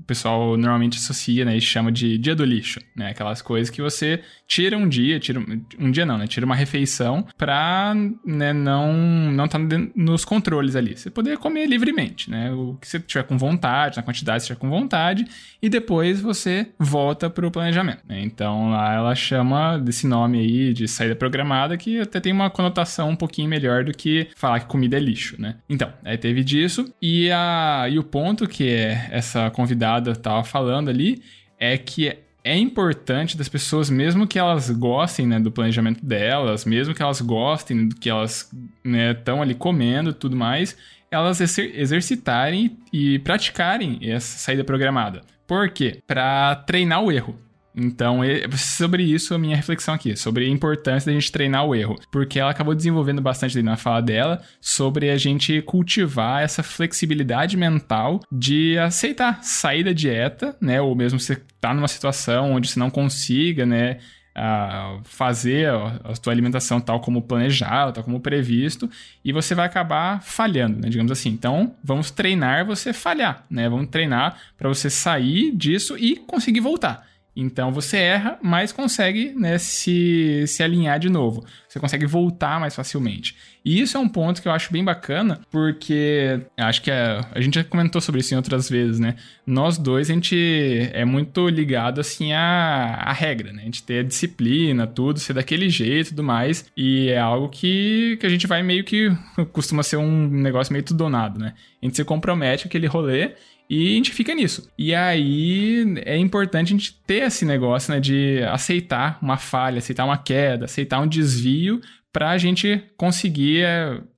pessoal 0.07 0.57
normalmente 0.57 0.97
associa, 0.97 1.45
né? 1.45 1.55
E 1.55 1.61
chama 1.61 1.91
de 1.91 2.17
dia 2.17 2.33
do 2.33 2.43
lixo, 2.43 2.81
né? 2.95 3.11
Aquelas 3.11 3.39
coisas 3.39 3.69
que 3.69 3.83
você 3.83 4.19
tira 4.47 4.75
um 4.75 4.89
dia, 4.89 5.19
tira 5.19 5.39
um 5.79 5.91
dia 5.91 6.03
não, 6.03 6.17
né? 6.17 6.25
Tira 6.25 6.43
uma 6.43 6.55
refeição 6.55 7.23
pra 7.37 7.93
né, 8.25 8.51
não 8.51 8.91
não 9.31 9.47
tá 9.47 9.59
nos 9.95 10.25
controles 10.25 10.75
ali. 10.75 10.97
Você 10.97 11.11
poder 11.11 11.37
comer 11.37 11.67
livremente, 11.67 12.31
né? 12.31 12.51
O 12.51 12.77
que 12.81 12.87
você 12.87 12.99
tiver 12.99 13.23
com 13.23 13.37
vontade, 13.37 13.97
na 13.97 14.03
quantidade 14.03 14.41
que 14.41 14.47
você 14.47 14.53
tiver 14.55 14.59
com 14.59 14.69
vontade, 14.69 15.27
e 15.61 15.69
depois 15.69 16.19
você 16.19 16.67
volta 16.79 17.29
pro 17.29 17.51
planejamento. 17.51 18.01
Né? 18.09 18.21
Então 18.23 18.71
lá 18.71 18.95
ela 18.95 19.13
chama 19.13 19.77
desse 19.77 20.07
nome 20.07 20.39
aí 20.39 20.73
de 20.73 20.87
saída 20.87 21.15
programada 21.15 21.77
que 21.77 21.99
até 21.99 22.19
tem 22.19 22.33
uma 22.33 22.49
conotação 22.49 23.11
um 23.11 23.15
pouquinho 23.15 23.47
melhor 23.47 23.83
do 23.83 23.91
que 23.91 24.29
falar 24.35 24.61
que 24.61 24.65
comida 24.65 24.97
é 24.97 24.99
lixo, 24.99 25.39
né? 25.39 25.57
Então, 25.69 25.93
aí 26.03 26.17
teve 26.17 26.43
disso 26.43 26.91
e 26.99 27.29
a 27.29 27.50
e 27.89 27.97
o 27.99 28.03
ponto 28.03 28.47
que 28.47 28.69
é 28.69 29.07
essa 29.11 29.49
convidada 29.51 30.11
estava 30.11 30.43
falando 30.43 30.89
ali 30.89 31.21
é 31.59 31.77
que 31.77 32.17
é 32.43 32.57
importante 32.57 33.37
das 33.37 33.47
pessoas, 33.47 33.89
mesmo 33.89 34.25
que 34.25 34.39
elas 34.39 34.69
gostem 34.71 35.27
né, 35.27 35.39
do 35.39 35.51
planejamento 35.51 36.03
delas, 36.03 36.65
mesmo 36.65 36.93
que 36.93 37.01
elas 37.01 37.21
gostem 37.21 37.87
do 37.87 37.95
que 37.95 38.09
elas 38.09 38.49
estão 38.83 39.37
né, 39.37 39.41
ali 39.43 39.53
comendo 39.53 40.09
e 40.09 40.13
tudo 40.13 40.35
mais, 40.35 40.75
elas 41.11 41.39
exercitarem 41.59 42.77
e 42.91 43.19
praticarem 43.19 43.99
essa 44.01 44.39
saída 44.39 44.63
programada. 44.63 45.21
Por 45.45 45.69
quê? 45.69 46.01
Para 46.07 46.55
treinar 46.55 47.03
o 47.03 47.11
erro. 47.11 47.37
Então, 47.75 48.19
sobre 48.57 49.03
isso, 49.03 49.33
a 49.33 49.37
minha 49.37 49.55
reflexão 49.55 49.93
aqui, 49.93 50.15
sobre 50.15 50.45
a 50.45 50.49
importância 50.49 51.11
da 51.11 51.19
gente 51.19 51.31
treinar 51.31 51.65
o 51.65 51.75
erro. 51.75 51.99
Porque 52.11 52.39
ela 52.39 52.51
acabou 52.51 52.75
desenvolvendo 52.75 53.21
bastante 53.21 53.61
na 53.61 53.77
fala 53.77 54.01
dela 54.01 54.41
sobre 54.59 55.09
a 55.09 55.17
gente 55.17 55.61
cultivar 55.61 56.43
essa 56.43 56.63
flexibilidade 56.63 57.55
mental 57.55 58.19
de 58.31 58.77
aceitar 58.77 59.43
sair 59.43 59.83
da 59.83 59.93
dieta, 59.93 60.55
né? 60.59 60.81
Ou 60.81 60.95
mesmo 60.95 61.19
você 61.19 61.41
tá 61.59 61.73
numa 61.73 61.87
situação 61.87 62.53
onde 62.53 62.67
você 62.67 62.79
não 62.79 62.89
consiga, 62.89 63.65
né? 63.65 63.99
a 64.33 64.99
fazer 65.03 65.69
a 65.69 66.13
tua 66.21 66.31
alimentação 66.31 66.79
tal 66.79 67.01
como 67.01 67.21
planejado, 67.21 67.93
tal 67.93 68.03
como 68.03 68.19
previsto, 68.21 68.89
e 69.23 69.31
você 69.31 69.53
vai 69.53 69.65
acabar 69.65 70.21
falhando, 70.21 70.79
né, 70.79 70.89
digamos 70.89 71.11
assim. 71.11 71.29
Então, 71.29 71.75
vamos 71.83 72.11
treinar 72.11 72.65
você 72.65 72.93
falhar, 72.93 73.45
né? 73.49 73.67
Vamos 73.67 73.89
treinar 73.89 74.37
para 74.57 74.69
você 74.69 74.89
sair 74.89 75.51
disso 75.55 75.97
e 75.97 76.15
conseguir 76.15 76.61
voltar. 76.61 77.10
Então 77.35 77.71
você 77.71 77.97
erra, 77.97 78.37
mas 78.41 78.73
consegue 78.73 79.33
né, 79.33 79.57
se, 79.57 80.45
se 80.47 80.61
alinhar 80.61 80.99
de 80.99 81.09
novo. 81.09 81.45
Você 81.67 81.79
consegue 81.79 82.05
voltar 82.05 82.59
mais 82.59 82.75
facilmente. 82.75 83.35
E 83.63 83.79
isso 83.79 83.95
é 83.95 83.99
um 83.99 84.09
ponto 84.09 84.41
que 84.41 84.47
eu 84.47 84.51
acho 84.51 84.73
bem 84.73 84.83
bacana, 84.83 85.39
porque 85.49 86.41
acho 86.57 86.81
que 86.81 86.91
a, 86.91 87.25
a 87.33 87.39
gente 87.39 87.55
já 87.55 87.63
comentou 87.63 88.01
sobre 88.01 88.19
isso 88.19 88.33
em 88.33 88.37
outras 88.37 88.67
vezes, 88.69 88.99
né? 88.99 89.15
Nós 89.45 89.77
dois, 89.77 90.09
a 90.09 90.13
gente 90.13 90.89
é 90.93 91.05
muito 91.05 91.47
ligado, 91.47 92.01
assim, 92.01 92.33
à, 92.33 92.95
à 93.05 93.13
regra, 93.13 93.53
né? 93.53 93.61
A 93.61 93.65
gente 93.65 93.83
ter 93.83 93.99
a 93.99 94.03
disciplina, 94.03 94.85
tudo, 94.87 95.19
ser 95.19 95.33
daquele 95.33 95.69
jeito 95.69 96.07
e 96.07 96.09
tudo 96.09 96.23
mais. 96.23 96.65
E 96.75 97.09
é 97.09 97.19
algo 97.19 97.49
que, 97.49 98.17
que 98.19 98.25
a 98.25 98.29
gente 98.29 98.47
vai 98.47 98.63
meio 98.63 98.83
que... 98.83 99.09
costuma 99.53 99.83
ser 99.83 99.97
um 99.97 100.27
negócio 100.27 100.73
meio 100.73 100.83
tudo 100.83 100.97
donado, 100.97 101.39
né? 101.39 101.53
A 101.81 101.85
gente 101.85 101.95
se 101.95 102.03
compromete 102.03 102.63
com 102.63 102.67
aquele 102.67 102.87
rolê 102.87 103.35
e 103.73 103.93
a 103.93 103.95
gente 103.95 104.11
fica 104.11 104.35
nisso. 104.35 104.69
E 104.77 104.93
aí 104.93 105.85
é 106.03 106.17
importante 106.17 106.67
a 106.67 106.77
gente 106.77 106.93
ter 107.07 107.23
esse 107.23 107.45
negócio, 107.45 107.93
né, 107.93 108.01
de 108.01 108.43
aceitar 108.51 109.17
uma 109.21 109.37
falha, 109.37 109.77
aceitar 109.77 110.03
uma 110.03 110.17
queda, 110.17 110.65
aceitar 110.65 110.99
um 110.99 111.07
desvio 111.07 111.79
para 112.11 112.31
a 112.31 112.37
gente 112.37 112.83
conseguir 112.97 113.65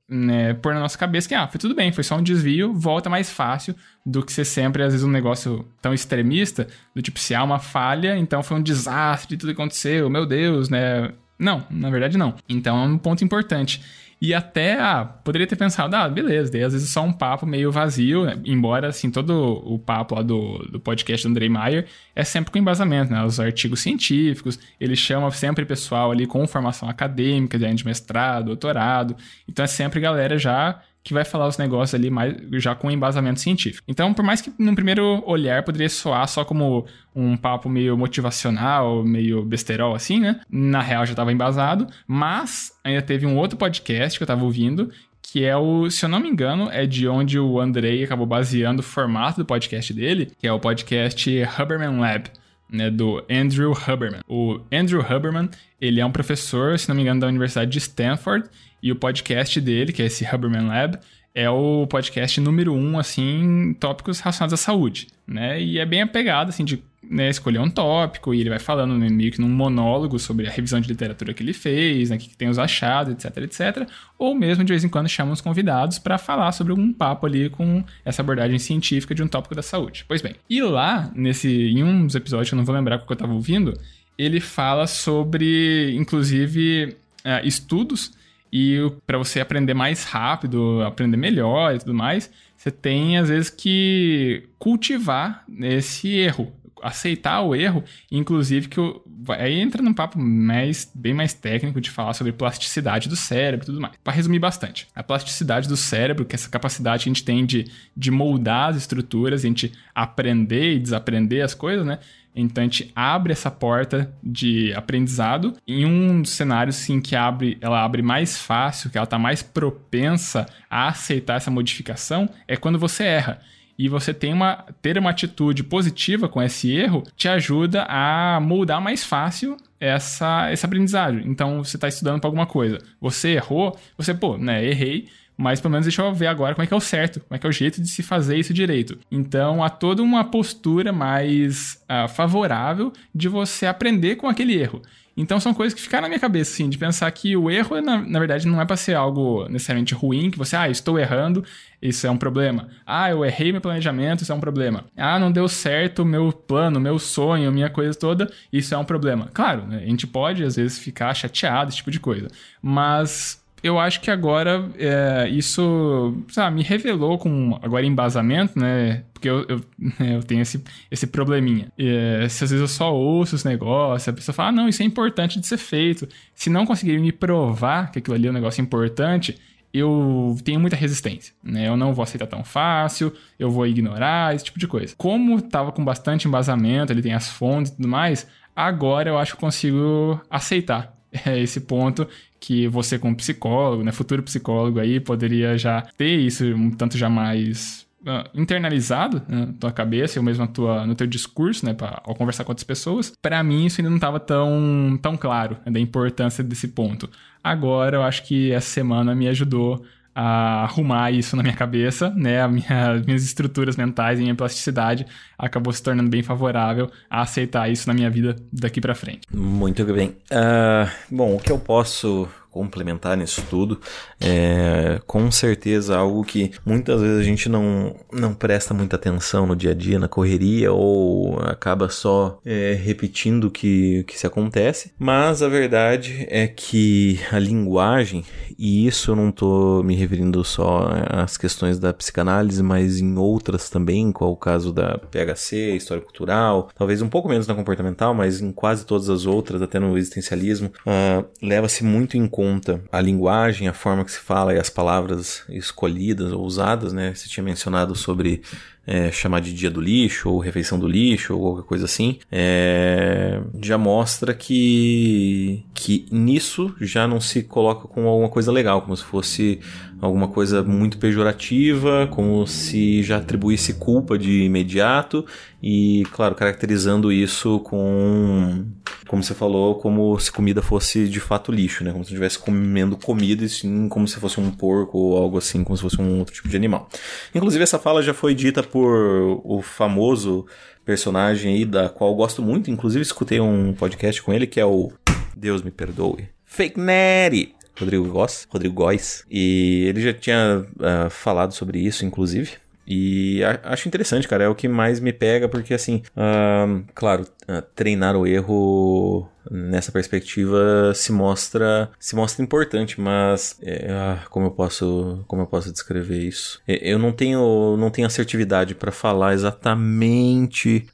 né, 0.09 0.55
pôr 0.55 0.73
na 0.73 0.79
nossa 0.79 0.97
cabeça 0.97 1.27
que, 1.27 1.35
ah, 1.35 1.47
foi 1.47 1.59
tudo 1.59 1.75
bem, 1.75 1.91
foi 1.91 2.03
só 2.03 2.17
um 2.17 2.23
desvio, 2.23 2.73
volta 2.73 3.11
mais 3.11 3.29
fácil 3.29 3.75
do 4.03 4.25
que 4.25 4.33
ser 4.33 4.43
sempre, 4.43 4.81
às 4.81 4.91
vezes, 4.91 5.05
um 5.05 5.11
negócio 5.11 5.67
tão 5.79 5.93
extremista, 5.93 6.67
do 6.95 7.03
tipo, 7.03 7.19
se 7.19 7.35
há 7.35 7.43
uma 7.43 7.59
falha, 7.59 8.17
então 8.17 8.41
foi 8.41 8.57
um 8.57 8.61
desastre, 8.61 9.37
tudo 9.37 9.51
aconteceu, 9.51 10.09
meu 10.09 10.25
Deus, 10.25 10.67
né? 10.67 11.11
Não, 11.37 11.63
na 11.69 11.91
verdade 11.91 12.17
não. 12.17 12.33
Então 12.49 12.83
é 12.83 12.87
um 12.87 12.97
ponto 12.97 13.23
importante. 13.23 13.81
E 14.21 14.33
até, 14.33 14.79
ah, 14.79 15.03
poderia 15.03 15.45
ter 15.45 15.55
pensado, 15.55 15.95
ah, 15.95 16.07
beleza, 16.07 16.51
daí 16.51 16.63
às 16.63 16.73
vezes 16.73 16.89
só 16.89 17.03
um 17.03 17.11
papo 17.11 17.45
meio 17.45 17.71
vazio, 17.71 18.25
né? 18.25 18.39
embora, 18.45 18.87
assim, 18.87 19.11
todo 19.11 19.61
o 19.65 19.77
papo 19.77 20.15
lá 20.15 20.21
do, 20.21 20.59
do 20.69 20.79
podcast 20.79 21.27
do 21.27 21.31
Andrei 21.31 21.49
Maier 21.49 21.87
é 22.15 22.23
sempre 22.23 22.51
com 22.51 22.57
embasamento, 22.57 23.11
né? 23.11 23.23
Os 23.23 23.39
artigos 23.39 23.81
científicos, 23.81 24.57
ele 24.79 24.95
chama 24.95 25.29
sempre 25.31 25.65
pessoal 25.65 26.11
ali 26.11 26.25
com 26.25 26.47
formação 26.47 26.87
acadêmica, 26.87 27.57
de 27.59 27.85
mestrado, 27.85 28.45
doutorado, 28.45 29.15
então 29.47 29.63
é 29.65 29.67
sempre 29.67 29.99
galera 29.99 30.37
já 30.37 30.81
que 31.03 31.13
vai 31.13 31.25
falar 31.25 31.47
os 31.47 31.57
negócios 31.57 31.93
ali 31.93 32.09
mais 32.09 32.35
já 32.53 32.73
com 32.73 32.89
embasamento 32.89 33.39
científico. 33.39 33.83
Então, 33.87 34.13
por 34.13 34.23
mais 34.23 34.41
que 34.41 34.53
no 34.57 34.73
primeiro 34.73 35.21
olhar 35.25 35.63
poderia 35.63 35.89
soar 35.89 36.27
só 36.27 36.45
como 36.45 36.85
um 37.15 37.35
papo 37.35 37.67
meio 37.69 37.97
motivacional, 37.97 39.03
meio 39.03 39.43
besterol 39.43 39.93
assim, 39.93 40.19
né? 40.19 40.39
Na 40.49 40.81
real 40.81 41.05
já 41.05 41.11
estava 41.11 41.31
embasado, 41.31 41.87
mas 42.07 42.71
ainda 42.83 43.01
teve 43.01 43.25
um 43.25 43.37
outro 43.37 43.57
podcast 43.57 44.17
que 44.17 44.23
eu 44.23 44.25
estava 44.25 44.43
ouvindo 44.43 44.89
que 45.33 45.43
é 45.43 45.57
o, 45.57 45.89
se 45.89 46.05
eu 46.05 46.09
não 46.09 46.19
me 46.19 46.29
engano, 46.29 46.69
é 46.69 46.85
de 46.85 47.07
onde 47.07 47.39
o 47.39 47.59
Andrei 47.59 48.03
acabou 48.03 48.25
baseando 48.25 48.81
o 48.81 48.83
formato 48.83 49.39
do 49.39 49.45
podcast 49.45 49.91
dele, 49.91 50.31
que 50.37 50.45
é 50.45 50.51
o 50.51 50.59
podcast 50.59 51.27
Huberman 51.57 51.97
Lab. 51.99 52.29
Né, 52.69 52.89
do 52.89 53.23
Andrew 53.29 53.71
Huberman. 53.71 54.21
O 54.27 54.59
Andrew 54.71 55.01
Huberman, 55.01 55.49
ele 55.79 55.99
é 56.01 56.05
um 56.05 56.11
professor, 56.11 56.79
se 56.79 56.89
não 56.89 56.95
me 56.95 57.03
engano, 57.03 57.19
da 57.19 57.27
Universidade 57.27 57.69
de 57.69 57.77
Stanford, 57.77 58.49
e 58.81 58.91
o 58.91 58.95
podcast 58.95 59.61
dele, 59.61 59.93
que 59.93 60.01
é 60.01 60.05
esse 60.05 60.25
Huberman 60.25 60.67
Lab, 60.67 60.97
é 61.35 61.49
o 61.49 61.87
podcast 61.87 62.39
número 62.39 62.73
um, 62.73 62.99
assim, 62.99 63.41
em 63.41 63.73
tópicos 63.73 64.19
relacionados 64.19 64.53
à 64.53 64.57
saúde, 64.57 65.07
né? 65.25 65.61
E 65.61 65.79
é 65.79 65.85
bem 65.85 66.01
apegado, 66.01 66.49
assim, 66.49 66.63
de 66.63 66.83
né, 67.09 67.29
escolher 67.29 67.59
um 67.59 67.69
tópico 67.69 68.33
e 68.33 68.39
ele 68.39 68.49
vai 68.49 68.59
falando 68.59 68.97
né, 68.97 69.09
meio 69.09 69.31
que 69.31 69.41
num 69.41 69.49
monólogo 69.49 70.17
sobre 70.17 70.47
a 70.47 70.51
revisão 70.51 70.79
de 70.79 70.87
literatura 70.87 71.33
que 71.33 71.43
ele 71.43 71.53
fez, 71.53 72.09
né, 72.09 72.17
que 72.17 72.35
tem 72.35 72.47
os 72.47 72.57
achados, 72.57 73.13
etc, 73.13 73.37
etc. 73.37 73.89
Ou 74.17 74.33
mesmo, 74.33 74.63
de 74.63 74.71
vez 74.71 74.83
em 74.83 74.89
quando, 74.89 75.09
chama 75.09 75.33
os 75.33 75.41
convidados 75.41 75.99
para 75.99 76.17
falar 76.17 76.51
sobre 76.51 76.71
um 76.71 76.93
papo 76.93 77.25
ali 77.25 77.49
com 77.49 77.83
essa 78.05 78.21
abordagem 78.21 78.59
científica 78.59 79.13
de 79.13 79.23
um 79.23 79.27
tópico 79.27 79.55
da 79.55 79.61
saúde. 79.61 80.05
Pois 80.07 80.21
bem, 80.21 80.35
e 80.49 80.61
lá, 80.61 81.11
nesse, 81.15 81.49
em 81.49 81.83
um 81.83 82.05
dos 82.05 82.15
episódios, 82.15 82.51
eu 82.51 82.57
não 82.57 82.65
vou 82.65 82.75
lembrar 82.75 82.99
qual 82.99 83.07
que 83.07 83.13
eu 83.13 83.15
estava 83.15 83.33
ouvindo, 83.33 83.73
ele 84.17 84.39
fala 84.39 84.87
sobre, 84.87 85.95
inclusive, 85.95 86.95
uh, 87.25 87.45
estudos 87.45 88.11
e 88.55 88.77
para 89.07 89.17
você 89.17 89.39
aprender 89.39 89.73
mais 89.73 90.03
rápido, 90.03 90.83
aprender 90.83 91.17
melhor 91.17 91.73
e 91.73 91.79
tudo 91.79 91.91
mais, 91.91 92.29
você 92.55 92.69
tem 92.69 93.17
às 93.17 93.27
vezes 93.27 93.49
que 93.49 94.47
cultivar 94.59 95.43
esse 95.59 96.15
erro, 96.15 96.53
aceitar 96.79 97.41
o 97.41 97.55
erro, 97.55 97.83
inclusive 98.11 98.67
que 98.67 98.77
eu, 98.77 99.03
aí 99.29 99.59
entra 99.59 99.81
num 99.81 99.91
papo 99.91 100.19
mais, 100.19 100.87
bem 100.93 101.15
mais 101.15 101.33
técnico 101.33 101.81
de 101.81 101.89
falar 101.89 102.13
sobre 102.13 102.31
plasticidade 102.31 103.09
do 103.09 103.15
cérebro 103.15 103.65
e 103.65 103.67
tudo 103.67 103.81
mais. 103.81 103.95
Para 104.03 104.13
resumir 104.13 104.37
bastante, 104.37 104.87
a 104.93 105.01
plasticidade 105.01 105.67
do 105.67 105.75
cérebro, 105.75 106.23
que 106.23 106.35
é 106.35 106.37
essa 106.37 106.47
capacidade 106.49 107.05
que 107.05 107.09
a 107.09 107.11
gente 107.11 107.23
tem 107.23 107.47
de, 107.47 107.65
de 107.97 108.11
moldar 108.11 108.69
as 108.69 108.77
estruturas, 108.77 109.43
a 109.43 109.47
gente 109.47 109.71
aprender 109.95 110.75
e 110.75 110.79
desaprender 110.79 111.43
as 111.43 111.55
coisas, 111.55 111.83
né? 111.83 111.97
Então 112.35 112.61
a 112.61 112.65
gente 112.65 112.91
abre 112.95 113.33
essa 113.33 113.51
porta 113.51 114.13
de 114.23 114.73
aprendizado. 114.73 115.53
Em 115.67 115.85
um 115.85 116.21
dos 116.21 116.31
cenários 116.31 116.75
sim 116.75 116.99
que 116.99 117.15
abre, 117.15 117.57
ela 117.61 117.83
abre 117.83 118.01
mais 118.01 118.37
fácil, 118.37 118.89
que 118.89 118.97
ela 118.97 119.05
está 119.05 119.19
mais 119.19 119.41
propensa 119.41 120.45
a 120.69 120.87
aceitar 120.87 121.37
essa 121.37 121.51
modificação, 121.51 122.29
é 122.47 122.55
quando 122.55 122.79
você 122.79 123.03
erra. 123.03 123.41
E 123.77 123.89
você 123.89 124.13
tem 124.13 124.31
uma 124.31 124.65
ter 124.81 124.97
uma 124.97 125.09
atitude 125.09 125.63
positiva 125.63 126.29
com 126.29 126.41
esse 126.41 126.71
erro 126.71 127.03
te 127.15 127.27
ajuda 127.27 127.85
a 127.89 128.39
moldar 128.39 128.79
mais 128.79 129.03
fácil 129.03 129.57
essa 129.79 130.51
esse 130.51 130.65
aprendizagem. 130.65 131.23
Então 131.25 131.63
você 131.63 131.77
está 131.77 131.87
estudando 131.87 132.19
para 132.19 132.27
alguma 132.27 132.45
coisa, 132.45 132.77
você 133.01 133.29
errou, 133.29 133.77
você 133.97 134.13
pô, 134.13 134.37
né, 134.37 134.63
errei, 134.63 135.07
mas 135.37 135.59
pelo 135.59 135.71
menos 135.71 135.85
deixa 135.85 136.01
eu 136.01 136.13
ver 136.13 136.27
agora 136.27 136.53
como 136.53 136.63
é 136.63 136.67
que 136.67 136.73
é 136.73 136.77
o 136.77 136.81
certo, 136.81 137.19
como 137.21 137.35
é 137.35 137.39
que 137.39 137.45
é 137.45 137.49
o 137.49 137.53
jeito 137.53 137.81
de 137.81 137.87
se 137.87 138.03
fazer 138.03 138.37
isso 138.37 138.53
direito. 138.53 138.97
Então 139.11 139.63
há 139.63 139.69
toda 139.69 140.01
uma 140.01 140.23
postura 140.23 140.91
mais 140.91 141.81
uh, 141.83 142.07
favorável 142.07 142.91
de 143.13 143.27
você 143.27 143.65
aprender 143.65 144.15
com 144.15 144.27
aquele 144.27 144.53
erro. 144.53 144.81
Então 145.15 145.39
são 145.39 145.53
coisas 145.53 145.75
que 145.75 145.81
ficaram 145.81 146.03
na 146.03 146.09
minha 146.09 146.19
cabeça, 146.19 146.51
assim, 146.51 146.67
de 146.67 146.77
pensar 146.77 147.09
que 147.11 147.37
o 147.37 147.49
erro, 147.49 147.79
na, 147.81 147.97
na 147.99 148.19
verdade, 148.19 148.47
não 148.47 148.59
é 148.59 148.65
para 148.65 148.75
ser 148.75 148.95
algo 148.95 149.47
necessariamente 149.47 149.93
ruim, 149.93 150.31
que 150.31 150.37
você, 150.37 150.55
ah, 150.55 150.67
estou 150.67 150.97
errando, 150.97 151.45
isso 151.79 152.07
é 152.07 152.09
um 152.09 152.17
problema. 152.17 152.69
Ah, 152.85 153.11
eu 153.11 153.23
errei 153.23 153.51
meu 153.51 153.61
planejamento, 153.61 154.23
isso 154.23 154.31
é 154.31 154.35
um 154.35 154.39
problema. 154.39 154.85
Ah, 154.97 155.19
não 155.19 155.31
deu 155.31 155.47
certo 155.47 156.03
meu 156.03 156.31
plano, 156.31 156.79
meu 156.79 156.97
sonho, 156.97 157.51
minha 157.51 157.69
coisa 157.69 157.93
toda, 157.93 158.31
isso 158.51 158.73
é 158.73 158.77
um 158.77 158.85
problema. 158.85 159.29
Claro, 159.31 159.67
né, 159.67 159.83
a 159.83 159.87
gente 159.87 160.07
pode, 160.07 160.43
às 160.43 160.55
vezes, 160.55 160.79
ficar 160.79 161.13
chateado, 161.13 161.69
esse 161.69 161.77
tipo 161.77 161.91
de 161.91 161.99
coisa. 161.99 162.27
Mas 162.59 163.42
eu 163.63 163.79
acho 163.79 164.01
que 164.01 164.11
agora 164.11 164.69
é, 164.77 165.29
isso 165.29 166.21
sabe, 166.27 166.57
me 166.57 166.63
revelou 166.63 167.17
com 167.17 167.57
agora 167.61 167.85
embasamento, 167.85 168.59
né? 168.59 169.05
Porque 169.13 169.29
eu, 169.29 169.45
eu, 169.47 169.61
eu 170.05 170.21
tenho 170.21 170.41
esse, 170.41 170.61
esse 170.91 171.07
probleminha. 171.07 171.71
É, 171.77 172.27
se 172.27 172.43
às 172.43 172.51
vezes 172.51 172.59
eu 172.59 172.67
só 172.67 172.93
ouço 172.93 173.37
os 173.37 173.45
negócios, 173.45 174.09
a 174.09 174.13
pessoa 174.13 174.35
fala, 174.35 174.49
ah, 174.49 174.51
não, 174.51 174.67
isso 174.67 174.83
é 174.83 174.85
importante 174.85 175.39
de 175.39 175.47
ser 175.47 175.57
feito. 175.57 176.09
Se 176.35 176.49
não 176.49 176.65
conseguir 176.65 176.99
me 176.99 177.13
provar 177.13 177.89
que 177.89 177.99
aquilo 177.99 178.15
ali 178.15 178.27
é 178.27 178.29
um 178.29 178.33
negócio 178.33 178.61
importante, 178.61 179.39
eu 179.73 180.37
tenho 180.43 180.59
muita 180.59 180.75
resistência, 180.75 181.33
né? 181.41 181.67
Eu 181.69 181.77
não 181.77 181.93
vou 181.93 182.03
aceitar 182.03 182.27
tão 182.27 182.43
fácil, 182.43 183.13
eu 183.39 183.49
vou 183.49 183.65
ignorar, 183.65 184.35
esse 184.35 184.43
tipo 184.43 184.59
de 184.59 184.67
coisa. 184.67 184.93
Como 184.97 185.41
tava 185.41 185.71
com 185.71 185.83
bastante 185.85 186.27
embasamento, 186.27 186.91
ele 186.91 187.01
tem 187.01 187.13
as 187.13 187.29
fontes 187.29 187.71
e 187.71 187.77
tudo 187.77 187.87
mais, 187.87 188.27
agora 188.53 189.09
eu 189.09 189.17
acho 189.17 189.35
que 189.35 189.39
consigo 189.39 190.21
aceitar 190.29 190.92
é 191.25 191.39
esse 191.39 191.61
ponto 191.61 192.07
que 192.39 192.67
você 192.67 192.99
como 192.99 193.15
psicólogo, 193.15 193.83
né, 193.83 193.91
futuro 193.91 194.23
psicólogo 194.23 194.79
aí, 194.79 194.99
poderia 194.99 195.57
já 195.57 195.81
ter 195.97 196.17
isso 196.17 196.45
um 196.45 196.71
tanto 196.71 196.97
já 196.97 197.09
mais 197.09 197.85
uh, 198.01 198.29
internalizado 198.33 199.21
né, 199.27 199.45
na 199.45 199.53
tua 199.53 199.71
cabeça 199.71 200.19
ou 200.19 200.25
mesmo 200.25 200.45
na 200.45 200.51
tua, 200.51 200.85
no 200.85 200.95
teu 200.95 201.07
discurso, 201.07 201.65
né, 201.65 201.73
pra, 201.73 202.01
ao 202.03 202.15
conversar 202.15 202.43
com 202.43 202.51
outras 202.51 202.65
pessoas. 202.65 203.13
Para 203.21 203.41
mim 203.43 203.65
isso 203.65 203.79
ainda 203.79 203.89
não 203.89 203.97
estava 203.97 204.19
tão, 204.19 204.99
tão 205.01 205.15
claro 205.15 205.57
né, 205.65 205.71
da 205.71 205.79
importância 205.79 206.43
desse 206.43 206.67
ponto. 206.67 207.09
Agora 207.43 207.97
eu 207.97 208.03
acho 208.03 208.23
que 208.23 208.51
essa 208.51 208.69
semana 208.69 209.15
me 209.15 209.27
ajudou 209.27 209.83
a 210.15 210.63
arrumar 210.63 211.11
isso 211.11 211.35
na 211.35 211.43
minha 211.43 211.55
cabeça, 211.55 212.09
né? 212.11 212.47
Minha, 212.47 213.01
minhas 213.05 213.23
estruturas 213.23 213.75
mentais 213.75 214.19
e 214.19 214.23
minha 214.23 214.35
plasticidade 214.35 215.05
acabou 215.37 215.73
se 215.73 215.81
tornando 215.81 216.09
bem 216.09 216.21
favorável 216.21 216.89
a 217.09 217.21
aceitar 217.21 217.69
isso 217.69 217.87
na 217.87 217.93
minha 217.93 218.09
vida 218.09 218.35
daqui 218.51 218.79
para 218.79 218.93
frente. 218.93 219.21
Muito 219.31 219.83
bem. 219.85 220.09
Uh, 220.31 220.89
bom, 221.09 221.35
o 221.35 221.39
que 221.39 221.51
eu 221.51 221.59
posso 221.59 222.27
complementar 222.53 223.17
nisso 223.17 223.43
tudo. 223.49 223.79
É, 224.21 225.01
com 225.07 225.29
certeza 225.31 225.97
algo 225.97 226.23
que 226.23 226.51
muitas 226.63 227.01
vezes 227.01 227.19
a 227.19 227.23
gente 227.23 227.49
não, 227.49 227.95
não 228.11 228.33
presta 228.33 228.73
muita 228.73 228.95
atenção 228.95 229.47
no 229.47 229.55
dia 229.55 229.71
a 229.71 229.73
dia, 229.73 229.97
na 229.97 230.07
correria, 230.07 230.71
ou 230.71 231.39
acaba 231.39 231.89
só 231.89 232.39
é, 232.45 232.73
repetindo 232.73 233.45
o 233.45 233.51
que, 233.51 234.03
que 234.03 234.17
se 234.17 234.27
acontece. 234.27 234.93
Mas 234.99 235.41
a 235.41 235.49
verdade 235.49 236.25
é 236.29 236.47
que 236.47 237.19
a 237.31 237.39
linguagem, 237.39 238.23
e 238.57 238.85
isso 238.85 239.11
eu 239.11 239.15
não 239.15 239.29
estou 239.29 239.83
me 239.83 239.95
referindo 239.95 240.43
só 240.43 240.89
às 241.09 241.35
questões 241.37 241.79
da 241.79 241.91
psicanálise, 241.91 242.61
mas 242.61 242.99
em 242.99 243.17
outras 243.17 243.69
também, 243.69 244.11
qual 244.11 244.31
o 244.31 244.37
caso 244.37 244.71
da 244.71 244.99
PHC, 244.99 245.75
história 245.75 246.03
cultural, 246.03 246.69
talvez 246.77 247.01
um 247.01 247.09
pouco 247.09 247.27
menos 247.27 247.47
na 247.47 247.55
comportamental, 247.55 248.13
mas 248.13 248.39
em 248.39 248.51
quase 248.51 248.85
todas 248.85 249.09
as 249.09 249.25
outras, 249.25 249.61
até 249.61 249.79
no 249.79 249.97
existencialismo, 249.97 250.71
uh, 250.85 251.25
leva-se 251.41 251.83
muito 251.83 252.15
em 252.15 252.27
conta 252.27 252.42
a 252.91 253.01
linguagem, 253.01 253.67
a 253.67 253.73
forma 253.73 254.05
que 254.05 254.11
se 254.11 254.19
fala 254.19 254.53
e 254.53 254.59
as 254.59 254.69
palavras 254.69 255.43
escolhidas 255.49 256.31
ou 256.31 256.45
usadas, 256.45 256.93
né? 256.93 257.13
Você 257.13 257.27
tinha 257.29 257.43
mencionado 257.43 257.95
sobre 257.95 258.41
é, 258.85 259.11
chamar 259.11 259.39
de 259.39 259.53
dia 259.53 259.69
do 259.69 259.79
lixo, 259.79 260.29
ou 260.29 260.39
refeição 260.39 260.77
do 260.77 260.87
lixo, 260.87 261.33
ou 261.33 261.41
qualquer 261.41 261.67
coisa 261.67 261.85
assim, 261.85 262.19
é, 262.31 263.41
já 263.61 263.77
mostra 263.77 264.33
que, 264.33 265.63
que 265.73 266.05
nisso 266.11 266.75
já 266.81 267.07
não 267.07 267.21
se 267.21 267.43
coloca 267.43 267.87
como 267.87 268.07
alguma 268.07 268.29
coisa 268.29 268.51
legal, 268.51 268.81
como 268.81 268.95
se 268.95 269.03
fosse 269.03 269.59
alguma 270.01 270.27
coisa 270.27 270.61
muito 270.61 270.97
pejorativa, 270.97 272.07
como 272.11 272.45
se 272.45 273.01
já 273.03 273.17
atribuísse 273.17 273.75
culpa 273.75 274.17
de 274.17 274.43
imediato, 274.43 275.25
e, 275.65 276.05
claro, 276.11 276.35
caracterizando 276.35 277.09
isso 277.09 277.59
com, 277.59 278.65
como 279.07 279.23
você 279.23 279.33
falou, 279.33 279.75
como 279.75 280.19
se 280.19 280.29
comida 280.29 280.61
fosse 280.61 281.07
de 281.07 281.21
fato 281.21 281.53
lixo, 281.53 281.85
né? 281.85 281.93
Como 281.93 282.03
se 282.03 282.09
estivesse 282.09 282.37
comendo 282.37 282.97
comida 282.97 283.45
e 283.45 283.49
sim 283.49 283.87
como 283.87 284.05
se 284.05 284.19
fosse 284.19 284.41
um 284.41 284.51
porco 284.51 284.97
ou 284.97 285.17
algo 285.17 285.37
assim, 285.37 285.63
como 285.63 285.77
se 285.77 285.83
fosse 285.83 286.01
um 286.01 286.19
outro 286.19 286.33
tipo 286.33 286.49
de 286.49 286.57
animal. 286.57 286.89
Inclusive, 287.33 287.63
essa 287.63 287.79
fala 287.79 288.03
já 288.03 288.13
foi 288.13 288.35
dita 288.35 288.61
por 288.73 289.39
o 289.43 289.61
famoso 289.61 290.47
personagem 290.83 291.53
aí, 291.53 291.63
da 291.63 291.89
qual 291.89 292.15
gosto 292.15 292.41
muito, 292.41 292.71
inclusive 292.71 293.03
escutei 293.03 293.39
um 293.39 293.71
podcast 293.71 294.19
com 294.23 294.33
ele, 294.33 294.47
que 294.47 294.59
é 294.59 294.65
o 294.65 294.91
Deus 295.37 295.61
me 295.61 295.69
perdoe. 295.69 296.27
Fake 296.43 296.79
Neri! 296.79 297.53
Rodrigo 297.79 298.07
Góes, 298.09 298.47
Rodrigo 298.49 298.73
Góes, 298.73 299.25
e 299.29 299.85
ele 299.87 300.01
já 300.01 300.11
tinha 300.11 300.65
uh, 300.75 301.09
falado 301.11 301.53
sobre 301.53 301.79
isso, 301.79 302.03
inclusive. 302.03 302.53
E 302.85 303.41
acho 303.63 303.87
interessante, 303.87 304.27
cara. 304.27 304.43
É 304.43 304.47
o 304.47 304.55
que 304.55 304.67
mais 304.67 304.99
me 304.99 305.13
pega, 305.13 305.47
porque 305.47 305.73
assim, 305.73 306.01
uh, 306.17 306.83
claro, 306.93 307.23
uh, 307.47 307.61
treinar 307.75 308.15
o 308.15 308.27
erro 308.27 309.27
nessa 309.51 309.91
perspectiva 309.91 310.93
se 310.95 311.11
mostra 311.11 311.89
se 311.99 312.15
mostra 312.15 312.41
importante, 312.43 312.99
mas 312.99 313.57
é, 313.61 313.87
uh, 313.91 314.29
como 314.29 314.47
eu 314.47 314.51
posso 314.51 315.23
como 315.27 315.41
eu 315.41 315.45
posso 315.47 315.71
descrever 315.71 316.19
isso? 316.19 316.61
Eu 316.67 316.97
não 316.97 317.11
tenho 317.11 317.75
não 317.77 317.89
tenho 317.89 318.07
assertividade 318.07 318.73
para 318.73 318.91
falar 318.91 319.33
exatamente 319.33 320.87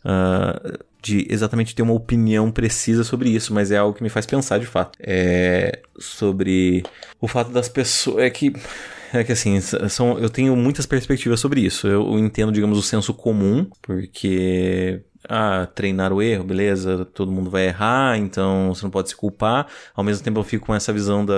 de 1.01 1.25
exatamente 1.29 1.73
ter 1.73 1.81
uma 1.81 1.93
opinião 1.93 2.51
precisa 2.51 3.03
sobre 3.03 3.29
isso, 3.29 3.53
mas 3.53 3.71
é 3.71 3.77
algo 3.77 3.95
que 3.95 4.03
me 4.03 4.09
faz 4.09 4.25
pensar 4.25 4.59
de 4.59 4.65
fato. 4.65 4.97
É 4.99 5.79
sobre 5.97 6.83
o 7.19 7.27
fato 7.27 7.51
das 7.51 7.69
pessoas. 7.69 8.23
É 8.23 8.29
que. 8.29 8.53
É 9.11 9.23
que 9.23 9.31
assim, 9.31 9.59
são, 9.61 10.19
eu 10.19 10.29
tenho 10.29 10.55
muitas 10.55 10.85
perspectivas 10.85 11.39
sobre 11.39 11.61
isso. 11.61 11.87
Eu 11.87 12.17
entendo, 12.19 12.51
digamos, 12.51 12.77
o 12.77 12.83
senso 12.83 13.13
comum, 13.13 13.67
porque 13.81 15.03
ah, 15.27 15.67
treinar 15.73 16.13
o 16.13 16.21
erro, 16.21 16.43
beleza, 16.43 17.05
todo 17.05 17.31
mundo 17.31 17.49
vai 17.49 17.67
errar, 17.67 18.17
então 18.17 18.73
você 18.73 18.83
não 18.83 18.89
pode 18.89 19.09
se 19.09 19.15
culpar. 19.15 19.67
Ao 19.95 20.03
mesmo 20.03 20.23
tempo 20.23 20.39
eu 20.39 20.43
fico 20.43 20.67
com 20.67 20.75
essa 20.75 20.93
visão 20.93 21.25
da 21.25 21.33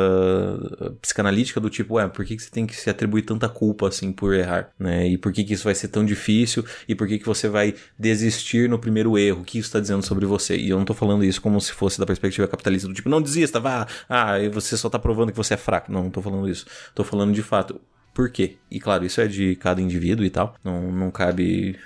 psicanalítica 1.02 1.60
do 1.60 1.70
tipo, 1.70 1.96
ué, 1.96 2.08
por 2.08 2.26
que, 2.26 2.38
você 2.38 2.50
tem 2.50 2.66
que 2.66 2.76
se 2.76 2.90
atribuir 2.90 3.24
tanta 3.24 3.50
culpa 3.50 3.88
assim 3.88 4.12
por 4.12 4.34
errar, 4.34 4.70
né? 4.78 5.08
E 5.08 5.18
por 5.18 5.32
que, 5.32 5.44
que 5.44 5.54
isso 5.54 5.64
vai 5.64 5.76
ser 5.76 5.88
tão 5.88 6.06
difícil? 6.06 6.66
E 6.88 6.94
por 6.96 7.08
que, 7.08 7.20
que 7.20 7.26
você 7.26 7.48
vai 7.48 7.76
desistir 7.98 8.70
no 8.70 8.80
primeiro 8.80 9.18
erro? 9.18 9.42
O 9.42 9.44
que 9.44 9.58
isso 9.58 9.68
está 9.68 9.80
dizendo 9.80 10.04
sobre 10.04 10.26
você? 10.26 10.56
E 10.58 10.70
eu 10.70 10.78
não 10.78 10.86
tô 10.86 10.94
falando 10.94 11.24
isso 11.24 11.42
como 11.42 11.60
se 11.60 11.72
fosse 11.72 12.00
da 12.00 12.06
perspectiva 12.06 12.48
capitalista 12.48 12.88
do 12.88 12.94
tipo, 12.94 13.10
não 13.10 13.22
desista, 13.22 13.60
vá, 13.60 13.88
ah, 14.08 14.38
você 14.52 14.78
só 14.78 14.90
tá 14.90 15.00
provando 15.00 15.32
que 15.32 15.38
você 15.38 15.54
é 15.56 15.58
fraco. 15.58 15.92
Não, 15.92 16.04
não 16.04 16.10
tô 16.10 16.22
falando 16.22 16.48
isso. 16.50 16.66
Tô 16.94 17.04
falando 17.04 17.34
de 17.34 17.42
fato, 17.42 17.80
por 18.14 18.30
quê? 18.30 18.58
E 18.70 18.80
claro, 18.80 19.06
isso 19.06 19.22
é 19.22 19.28
de 19.28 19.56
cada 19.56 19.82
indivíduo 19.82 20.26
e 20.26 20.30
tal. 20.30 20.56
Não, 20.64 20.92
não 20.92 21.12
cabe 21.12 21.78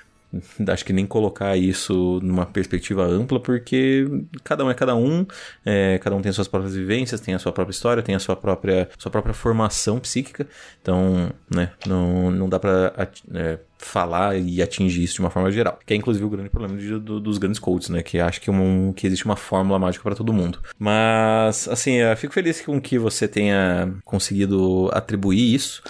acho 0.67 0.85
que 0.85 0.93
nem 0.93 1.05
colocar 1.05 1.57
isso 1.57 2.19
numa 2.21 2.45
perspectiva 2.45 3.05
ampla, 3.05 3.39
porque 3.39 4.05
cada 4.43 4.63
um 4.63 4.69
é 4.69 4.73
cada 4.73 4.95
um, 4.95 5.25
é, 5.65 5.97
cada 5.99 6.15
um 6.15 6.21
tem 6.21 6.31
suas 6.31 6.47
próprias 6.47 6.75
vivências, 6.75 7.21
tem 7.21 7.33
a 7.33 7.39
sua 7.39 7.51
própria 7.51 7.73
história, 7.73 8.03
tem 8.03 8.15
a 8.15 8.19
sua 8.19 8.35
própria, 8.35 8.89
sua 8.97 9.11
própria 9.11 9.33
formação 9.33 9.99
psíquica, 9.99 10.47
então, 10.81 11.31
né, 11.53 11.71
não, 11.85 12.31
não 12.31 12.49
dá 12.49 12.59
pra 12.59 13.09
é, 13.33 13.59
falar 13.77 14.37
e 14.37 14.61
atingir 14.61 15.03
isso 15.03 15.15
de 15.15 15.19
uma 15.21 15.29
forma 15.29 15.51
geral, 15.51 15.79
que 15.85 15.93
é 15.93 15.97
inclusive 15.97 16.25
o 16.25 16.29
grande 16.29 16.49
problema 16.49 16.77
de, 16.77 16.99
do, 16.99 17.19
dos 17.19 17.37
grandes 17.37 17.59
coaches, 17.59 17.89
né, 17.89 18.01
que 18.01 18.19
acho 18.19 18.41
que, 18.41 18.49
um, 18.49 18.93
que 18.93 19.05
existe 19.05 19.25
uma 19.25 19.35
fórmula 19.35 19.77
mágica 19.77 20.03
para 20.03 20.15
todo 20.15 20.33
mundo. 20.33 20.59
Mas, 20.77 21.67
assim, 21.67 21.93
eu 21.93 22.15
fico 22.17 22.33
feliz 22.33 22.61
com 22.61 22.79
que 22.79 22.97
você 22.97 23.27
tenha 23.27 23.93
conseguido 24.03 24.89
atribuir 24.93 25.53
isso, 25.53 25.81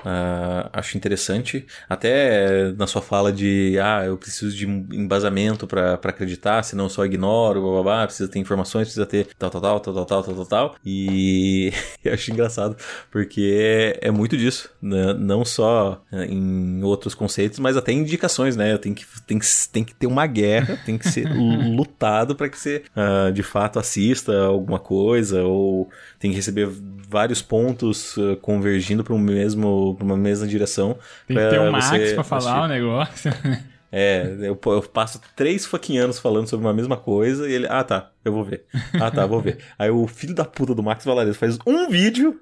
Uh, 0.00 0.68
acho 0.72 0.96
interessante. 0.96 1.66
Até 1.88 2.72
na 2.72 2.86
sua 2.86 3.02
fala 3.02 3.32
de 3.32 3.78
ah, 3.82 4.04
eu 4.04 4.16
preciso 4.16 4.56
de 4.56 4.66
embasamento 4.66 5.66
para 5.66 5.94
acreditar, 5.94 6.62
senão 6.62 6.84
eu 6.84 6.90
só 6.90 7.04
ignoro, 7.04 7.60
blá, 7.60 7.70
blá, 7.70 7.82
blá, 7.82 8.06
precisa 8.06 8.28
ter 8.28 8.38
informações, 8.38 8.84
precisa 8.88 9.06
ter 9.06 9.28
tal, 9.38 9.50
tal, 9.50 9.60
tal, 9.60 9.80
tal, 9.80 9.94
tal, 9.94 10.06
tal, 10.06 10.22
tal, 10.22 10.34
tal. 10.34 10.46
tal. 10.46 10.76
E 10.84 11.72
eu 12.04 12.14
acho 12.14 12.30
engraçado, 12.30 12.76
porque 13.10 13.58
é, 14.00 14.08
é 14.08 14.10
muito 14.10 14.36
disso. 14.36 14.70
Né? 14.80 15.12
Não 15.14 15.44
só 15.44 16.02
eh, 16.12 16.26
em 16.26 16.82
outros 16.82 17.14
conceitos, 17.14 17.58
mas 17.58 17.76
até 17.76 17.92
em 17.92 17.98
indicações, 17.98 18.56
né? 18.56 18.76
Tem 18.78 18.94
que, 18.94 19.04
tem 19.26 19.38
que, 19.38 19.46
tem 19.72 19.84
que 19.84 19.94
ter 19.94 20.06
uma 20.06 20.26
guerra, 20.26 20.78
tem 20.84 20.96
que 20.96 21.08
ser 21.08 21.28
lutado 21.30 22.34
para 22.34 22.48
que 22.48 22.58
você 22.58 22.82
uh, 22.96 23.32
de 23.32 23.42
fato 23.42 23.78
assista 23.78 24.36
alguma 24.44 24.78
coisa, 24.78 25.42
ou 25.42 25.88
tem 26.18 26.30
que 26.30 26.36
receber 26.36 26.68
vários 27.08 27.42
pontos 27.42 28.16
uh, 28.16 28.36
convergindo 28.40 29.02
para 29.04 29.14
o 29.14 29.18
mesmo 29.18 29.89
pra 29.94 30.04
uma 30.04 30.16
mesma 30.16 30.46
direção. 30.46 30.96
Tem 31.26 31.36
que 31.36 31.48
ter 31.48 31.60
um 31.60 31.70
Max 31.70 32.12
pra 32.12 32.24
falar 32.24 32.64
o 32.64 32.68
negócio. 32.68 33.32
É, 33.92 34.36
eu, 34.42 34.56
eu, 34.64 34.82
passo 34.82 35.20
três 35.34 35.66
fucking 35.66 35.98
anos 35.98 36.16
falando 36.16 36.46
sobre 36.46 36.64
uma 36.64 36.72
mesma 36.72 36.96
coisa 36.96 37.48
e 37.48 37.52
ele, 37.52 37.66
ah 37.68 37.82
tá, 37.82 38.10
eu 38.24 38.32
vou 38.32 38.44
ver. 38.44 38.64
Ah 38.94 39.10
tá, 39.10 39.26
vou 39.26 39.40
ver. 39.40 39.58
Aí 39.76 39.90
o 39.90 40.06
filho 40.06 40.32
da 40.32 40.44
puta 40.44 40.76
do 40.76 40.82
Max 40.82 41.04
Valares 41.04 41.36
faz 41.36 41.58
um 41.66 41.88
vídeo 41.88 42.38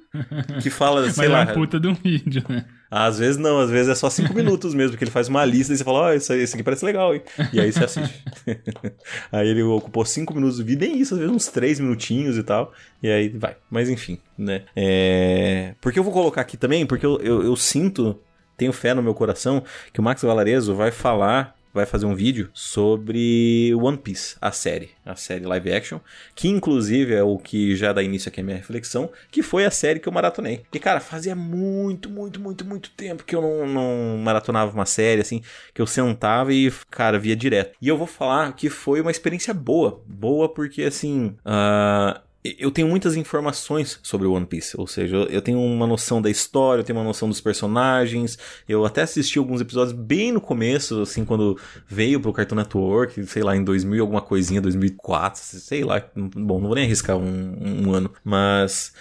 que 0.63 0.69
fala, 0.69 1.11
sei 1.11 1.27
Mas 1.27 1.31
lá. 1.31 1.41
é 1.41 1.45
uma 1.45 1.55
puta 1.55 1.81
de 1.81 1.89
um 1.89 1.95
vídeo, 1.95 2.45
né? 2.51 2.67
Às 2.91 3.19
vezes 3.19 3.37
não, 3.37 3.61
às 3.61 3.71
vezes 3.71 3.89
é 3.89 3.95
só 3.95 4.09
cinco 4.09 4.33
minutos 4.35 4.75
mesmo, 4.75 4.97
que 4.97 5.05
ele 5.05 5.11
faz 5.11 5.29
uma 5.29 5.45
lista 5.45 5.73
e 5.73 5.77
você 5.77 5.85
fala, 5.85 5.99
ó, 5.99 6.09
oh, 6.09 6.13
isso, 6.13 6.33
isso 6.35 6.55
aqui 6.55 6.63
parece 6.63 6.85
legal, 6.85 7.15
hein? 7.15 7.23
E 7.53 7.61
aí 7.61 7.73
você 7.73 7.85
assiste. 7.85 8.25
aí 9.33 9.49
ele 9.49 9.63
ocupou 9.63 10.05
cinco 10.05 10.35
minutos 10.35 10.59
do 10.59 10.65
vídeo, 10.65 10.89
nem 10.89 10.99
isso, 10.99 11.15
às 11.15 11.21
vezes 11.21 11.35
uns 11.35 11.47
três 11.49 11.79
minutinhos 11.79 12.37
e 12.37 12.43
tal, 12.43 12.73
e 13.03 13.11
aí 13.11 13.29
vai. 13.29 13.57
Mas 13.71 13.89
enfim, 13.89 14.19
né? 14.37 14.63
É... 14.75 15.75
Porque 15.81 15.99
eu 15.99 16.05
vou 16.05 16.13
colocar 16.13 16.41
aqui 16.41 16.57
também, 16.57 16.87
porque 16.87 17.05
eu, 17.05 17.21
eu, 17.21 17.43
eu 17.45 17.57
sinto 17.57 18.19
tenho 18.57 18.73
fé 18.73 18.93
no 18.93 19.03
meu 19.03 19.15
coração 19.15 19.63
que 19.93 20.01
o 20.01 20.03
Max 20.03 20.21
Valarezo 20.21 20.75
vai 20.75 20.91
falar 20.91 21.57
vai 21.79 21.87
fazer 21.87 22.07
um 22.07 22.15
vídeo 22.15 22.51
sobre 22.53 23.73
One 23.75 23.97
Piece, 23.97 24.37
a 24.41 24.51
série, 24.51 24.91
a 25.07 25.15
série 25.15 25.47
live 25.47 25.73
action, 25.73 26.01
que 26.35 26.49
inclusive 26.49 27.15
é 27.15 27.23
o 27.23 27.39
que 27.39 27.77
já 27.77 27.93
dá 27.93 28.03
início 28.03 28.29
aqui 28.29 28.41
à 28.41 28.45
minha 28.45 28.57
reflexão, 28.57 29.11
que 29.31 29.43
foi 29.43 29.65
a 29.65 29.71
série 29.71 30.01
que 30.01 30.09
eu 30.09 30.13
maratonei. 30.13 30.63
E 30.73 30.79
cara, 30.79 31.01
fazia 31.01 31.35
muito, 31.35 32.11
muito, 32.11 32.41
muito, 32.41 32.65
muito 32.65 32.91
tempo 32.91 33.25
que 33.25 33.35
eu 33.35 33.41
não, 33.41 33.67
não 33.67 34.19
maratonava 34.19 34.73
uma 34.73 34.87
série, 34.87 35.21
assim, 35.21 35.41
que 35.73 35.81
eu 35.81 35.87
sentava 35.87 36.53
e, 36.53 36.73
cara, 36.91 37.19
via 37.19 37.37
direto. 37.37 37.77
E 37.81 37.89
eu 37.89 37.97
vou 37.97 38.07
falar 38.07 38.53
que 38.55 38.69
foi 38.69 39.01
uma 39.01 39.11
experiência 39.11 39.55
boa, 39.55 40.03
boa 40.07 40.49
porque, 40.53 40.83
assim, 40.83 41.37
uh, 41.47 42.28
eu 42.45 42.71
tenho 42.71 42.87
muitas 42.87 43.17
informações 43.17 43.99
sobre 44.03 44.27
One 44.27 44.47
Piece, 44.47 44.79
ou 44.79 44.87
seja, 44.87 45.17
eu 45.17 45.43
tenho 45.43 45.61
uma 45.61 45.87
noção 45.87 46.23
da 46.23 46.31
história, 46.31 46.81
eu 46.81 46.85
tenho 46.85 46.99
uma 46.99 47.05
noção 47.05 47.29
dos 47.29 47.41
personagens. 47.41 48.39
Eu 48.69 48.85
até 48.85 49.03
assisti 49.03 49.39
alguns 49.39 49.61
episódios 49.61 49.93
bem 49.93 50.31
no 50.31 50.41
começo, 50.41 51.03
assim, 51.03 51.25
quando 51.25 51.59
veio 51.87 52.21
pro 52.21 52.33
Cartoon 52.33 52.57
Network, 52.57 53.27
sei 53.27 53.43
lá, 53.43 53.57
em 53.57 53.65
2000 53.65 54.03
alguma 54.03 54.23
coisinha, 54.23 54.61
2004, 54.61 55.41
sei 55.43 55.85
lá. 55.85 56.03
Bom, 56.15 56.61
não 56.61 56.69
vou 56.69 56.75
nem 56.75 56.85
arriscar 56.85 57.17
um, 57.17 57.87
um 57.89 57.93
ano, 57.93 58.13
mas 58.25 58.93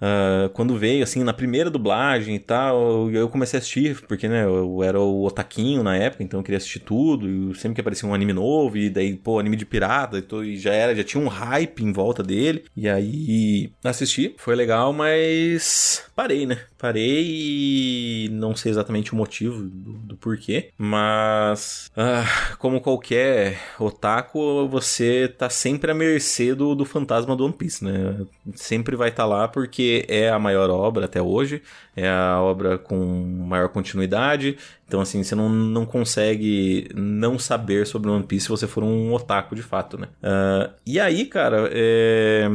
Uh, 0.00 0.48
quando 0.50 0.76
veio, 0.76 1.02
assim, 1.02 1.24
na 1.24 1.32
primeira 1.32 1.68
dublagem 1.68 2.36
e 2.36 2.38
tal, 2.38 3.10
eu 3.10 3.28
comecei 3.28 3.58
a 3.58 3.60
assistir, 3.60 4.00
porque, 4.06 4.28
né, 4.28 4.44
eu 4.44 4.82
era 4.82 4.98
o 5.00 5.24
otaquinho 5.24 5.82
na 5.82 5.96
época, 5.96 6.22
então 6.22 6.38
eu 6.38 6.44
queria 6.44 6.56
assistir 6.56 6.80
tudo, 6.80 7.28
e 7.28 7.54
sempre 7.56 7.74
que 7.74 7.80
aparecia 7.80 8.08
um 8.08 8.14
anime 8.14 8.32
novo, 8.32 8.76
e 8.76 8.88
daí, 8.88 9.16
pô, 9.16 9.38
anime 9.40 9.56
de 9.56 9.66
pirata, 9.66 10.24
e 10.44 10.56
já 10.56 10.72
era, 10.72 10.94
já 10.94 11.02
tinha 11.02 11.22
um 11.22 11.28
hype 11.28 11.84
em 11.84 11.92
volta 11.92 12.22
dele, 12.22 12.64
e 12.76 12.88
aí 12.88 13.72
assisti, 13.82 14.34
foi 14.38 14.54
legal, 14.54 14.92
mas 14.92 16.04
parei, 16.14 16.46
né, 16.46 16.58
parei 16.78 17.24
e 17.26 18.28
não 18.30 18.54
sei 18.54 18.70
exatamente 18.70 19.12
o 19.12 19.16
motivo 19.16 19.62
do, 19.62 19.92
do 19.94 20.16
porquê, 20.16 20.70
mas 20.78 21.90
uh, 21.96 22.56
como 22.58 22.80
qualquer 22.80 23.58
otaku, 23.80 24.68
você 24.68 25.26
tá 25.26 25.50
sempre 25.50 25.90
à 25.90 25.94
mercê 25.94 26.54
do, 26.54 26.74
do 26.74 26.84
fantasma 26.84 27.34
do 27.34 27.44
One 27.44 27.54
Piece, 27.54 27.84
né, 27.84 28.16
sempre 28.54 28.94
vai 28.94 29.08
estar 29.08 29.24
tá 29.24 29.28
lá 29.28 29.48
porque 29.48 29.87
é 30.08 30.30
a 30.30 30.38
maior 30.38 30.70
obra 30.70 31.04
até 31.04 31.20
hoje, 31.20 31.62
é 31.96 32.08
a 32.08 32.40
obra 32.40 32.78
com 32.78 32.96
maior 32.96 33.68
continuidade. 33.68 34.56
Então, 34.86 35.00
assim, 35.00 35.22
você 35.22 35.34
não, 35.34 35.48
não 35.48 35.84
consegue 35.84 36.88
não 36.94 37.38
saber 37.38 37.86
sobre 37.86 38.10
One 38.10 38.24
Piece 38.24 38.44
se 38.44 38.50
você 38.50 38.66
for 38.66 38.82
um 38.82 39.12
otaku 39.12 39.54
de 39.54 39.62
fato, 39.62 39.98
né? 39.98 40.08
Uh, 40.22 40.72
e 40.86 40.98
aí, 40.98 41.26
cara, 41.26 41.68
é... 41.72 42.48